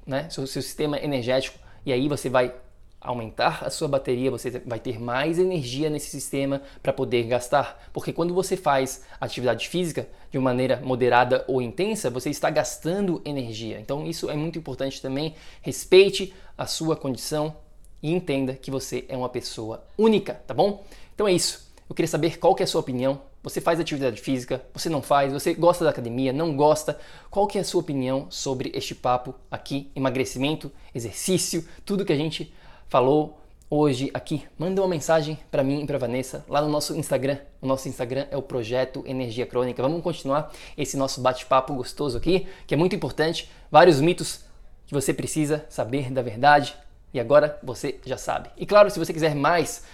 né? 0.06 0.28
Seu, 0.30 0.46
seu 0.46 0.62
sistema 0.62 0.98
energético 0.98 1.58
e 1.84 1.92
aí 1.92 2.08
você 2.08 2.28
vai 2.28 2.54
aumentar 3.00 3.64
a 3.64 3.70
sua 3.70 3.88
bateria, 3.88 4.30
você 4.30 4.50
vai 4.50 4.78
ter 4.78 5.00
mais 5.00 5.38
energia 5.38 5.88
nesse 5.88 6.10
sistema 6.10 6.60
para 6.82 6.92
poder 6.92 7.22
gastar. 7.22 7.88
Porque 7.92 8.12
quando 8.12 8.34
você 8.34 8.56
faz 8.56 9.04
atividade 9.18 9.68
física 9.68 10.06
de 10.30 10.36
uma 10.36 10.50
maneira 10.50 10.80
moderada 10.84 11.44
ou 11.48 11.62
intensa, 11.62 12.10
você 12.10 12.28
está 12.28 12.50
gastando 12.50 13.22
energia. 13.24 13.80
Então 13.80 14.06
isso 14.06 14.28
é 14.28 14.36
muito 14.36 14.58
importante 14.58 15.00
também. 15.00 15.34
Respeite 15.62 16.34
a 16.58 16.66
sua 16.66 16.94
condição 16.94 17.56
e 18.02 18.12
entenda 18.12 18.54
que 18.54 18.70
você 18.70 19.04
é 19.08 19.16
uma 19.16 19.28
pessoa 19.28 19.84
única, 19.96 20.34
tá 20.46 20.54
bom? 20.54 20.84
Então 21.14 21.26
é 21.28 21.32
isso. 21.32 21.70
Eu 21.88 21.94
queria 21.94 22.08
saber 22.08 22.38
qual 22.38 22.54
que 22.54 22.62
é 22.62 22.64
a 22.64 22.66
sua 22.66 22.80
opinião. 22.80 23.20
Você 23.42 23.60
faz 23.60 23.80
atividade 23.80 24.20
física? 24.20 24.62
Você 24.74 24.88
não 24.88 25.02
faz? 25.02 25.32
Você 25.32 25.54
gosta 25.54 25.82
da 25.82 25.90
academia? 25.90 26.32
Não 26.32 26.54
gosta? 26.54 26.98
Qual 27.30 27.46
que 27.46 27.58
é 27.58 27.62
a 27.62 27.64
sua 27.64 27.80
opinião 27.80 28.26
sobre 28.30 28.70
este 28.74 28.94
papo 28.94 29.34
aqui? 29.50 29.90
Emagrecimento, 29.94 30.70
exercício, 30.94 31.66
tudo 31.84 32.04
que 32.04 32.12
a 32.12 32.16
gente 32.16 32.52
falou 32.88 33.40
hoje 33.70 34.10
aqui, 34.12 34.42
manda 34.58 34.82
uma 34.82 34.88
mensagem 34.88 35.38
para 35.48 35.62
mim 35.62 35.82
e 35.82 35.86
para 35.86 35.96
Vanessa 35.96 36.44
lá 36.48 36.60
no 36.60 36.68
nosso 36.68 36.96
Instagram. 36.96 37.38
O 37.62 37.66
nosso 37.66 37.88
Instagram 37.88 38.26
é 38.30 38.36
o 38.36 38.42
Projeto 38.42 39.04
Energia 39.06 39.46
Crônica. 39.46 39.80
Vamos 39.80 40.02
continuar 40.02 40.52
esse 40.76 40.96
nosso 40.96 41.20
bate-papo 41.20 41.72
gostoso 41.72 42.18
aqui, 42.18 42.48
que 42.66 42.74
é 42.74 42.76
muito 42.76 42.96
importante. 42.96 43.48
Vários 43.70 44.00
mitos 44.00 44.40
que 44.86 44.92
você 44.92 45.14
precisa 45.14 45.64
saber 45.68 46.10
da 46.10 46.20
verdade 46.20 46.74
e 47.12 47.20
agora 47.20 47.58
você 47.62 47.98
já 48.04 48.16
sabe. 48.16 48.50
E 48.56 48.64
claro, 48.64 48.90
se 48.90 48.98
você 48.98 49.12
quiser 49.12 49.34
mais, 49.34 49.84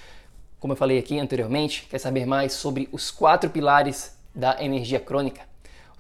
como 0.61 0.73
eu 0.73 0.77
falei 0.77 0.99
aqui 0.99 1.19
anteriormente, 1.19 1.87
quer 1.89 1.99
saber 1.99 2.27
mais 2.27 2.53
sobre 2.53 2.89
os 2.93 3.11
quatro 3.11 3.51
pilares 3.51 4.17
da 4.35 4.63
energia 4.63 5.01
crônica, 5.01 5.41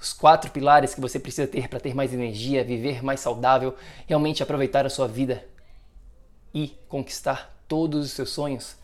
os 0.00 0.12
quatro 0.12 0.50
pilares 0.50 0.94
que 0.94 1.00
você 1.00 1.18
precisa 1.18 1.48
ter 1.48 1.68
para 1.68 1.81
ter 1.81 1.94
mais 1.94 2.12
energia, 2.12 2.62
viver 2.62 3.02
mais 3.02 3.20
saudável, 3.20 3.74
realmente 4.07 4.42
aproveitar 4.42 4.85
a 4.85 4.90
sua 4.90 5.09
vida 5.09 5.42
e 6.52 6.76
conquistar 6.88 7.57
todos 7.66 8.05
os 8.05 8.12
seus 8.12 8.29
sonhos, 8.31 8.76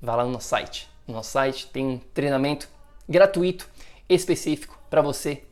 vá 0.00 0.14
lá 0.16 0.24
no 0.24 0.30
nosso 0.30 0.48
site. 0.48 0.88
No 1.06 1.14
nosso 1.14 1.30
site 1.30 1.66
tem 1.66 1.86
um 1.86 1.98
treinamento 2.14 2.68
gratuito 3.08 3.68
específico 4.08 4.78
para 4.88 5.02
você 5.02 5.42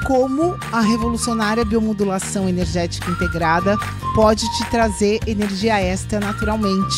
como 0.05 0.57
a 0.71 0.81
revolucionária 0.81 1.63
biomodulação 1.63 2.49
energética 2.49 3.09
integrada 3.09 3.77
pode 4.13 4.41
te 4.57 4.69
trazer 4.69 5.19
energia 5.25 5.79
extra 5.79 6.19
naturalmente, 6.19 6.97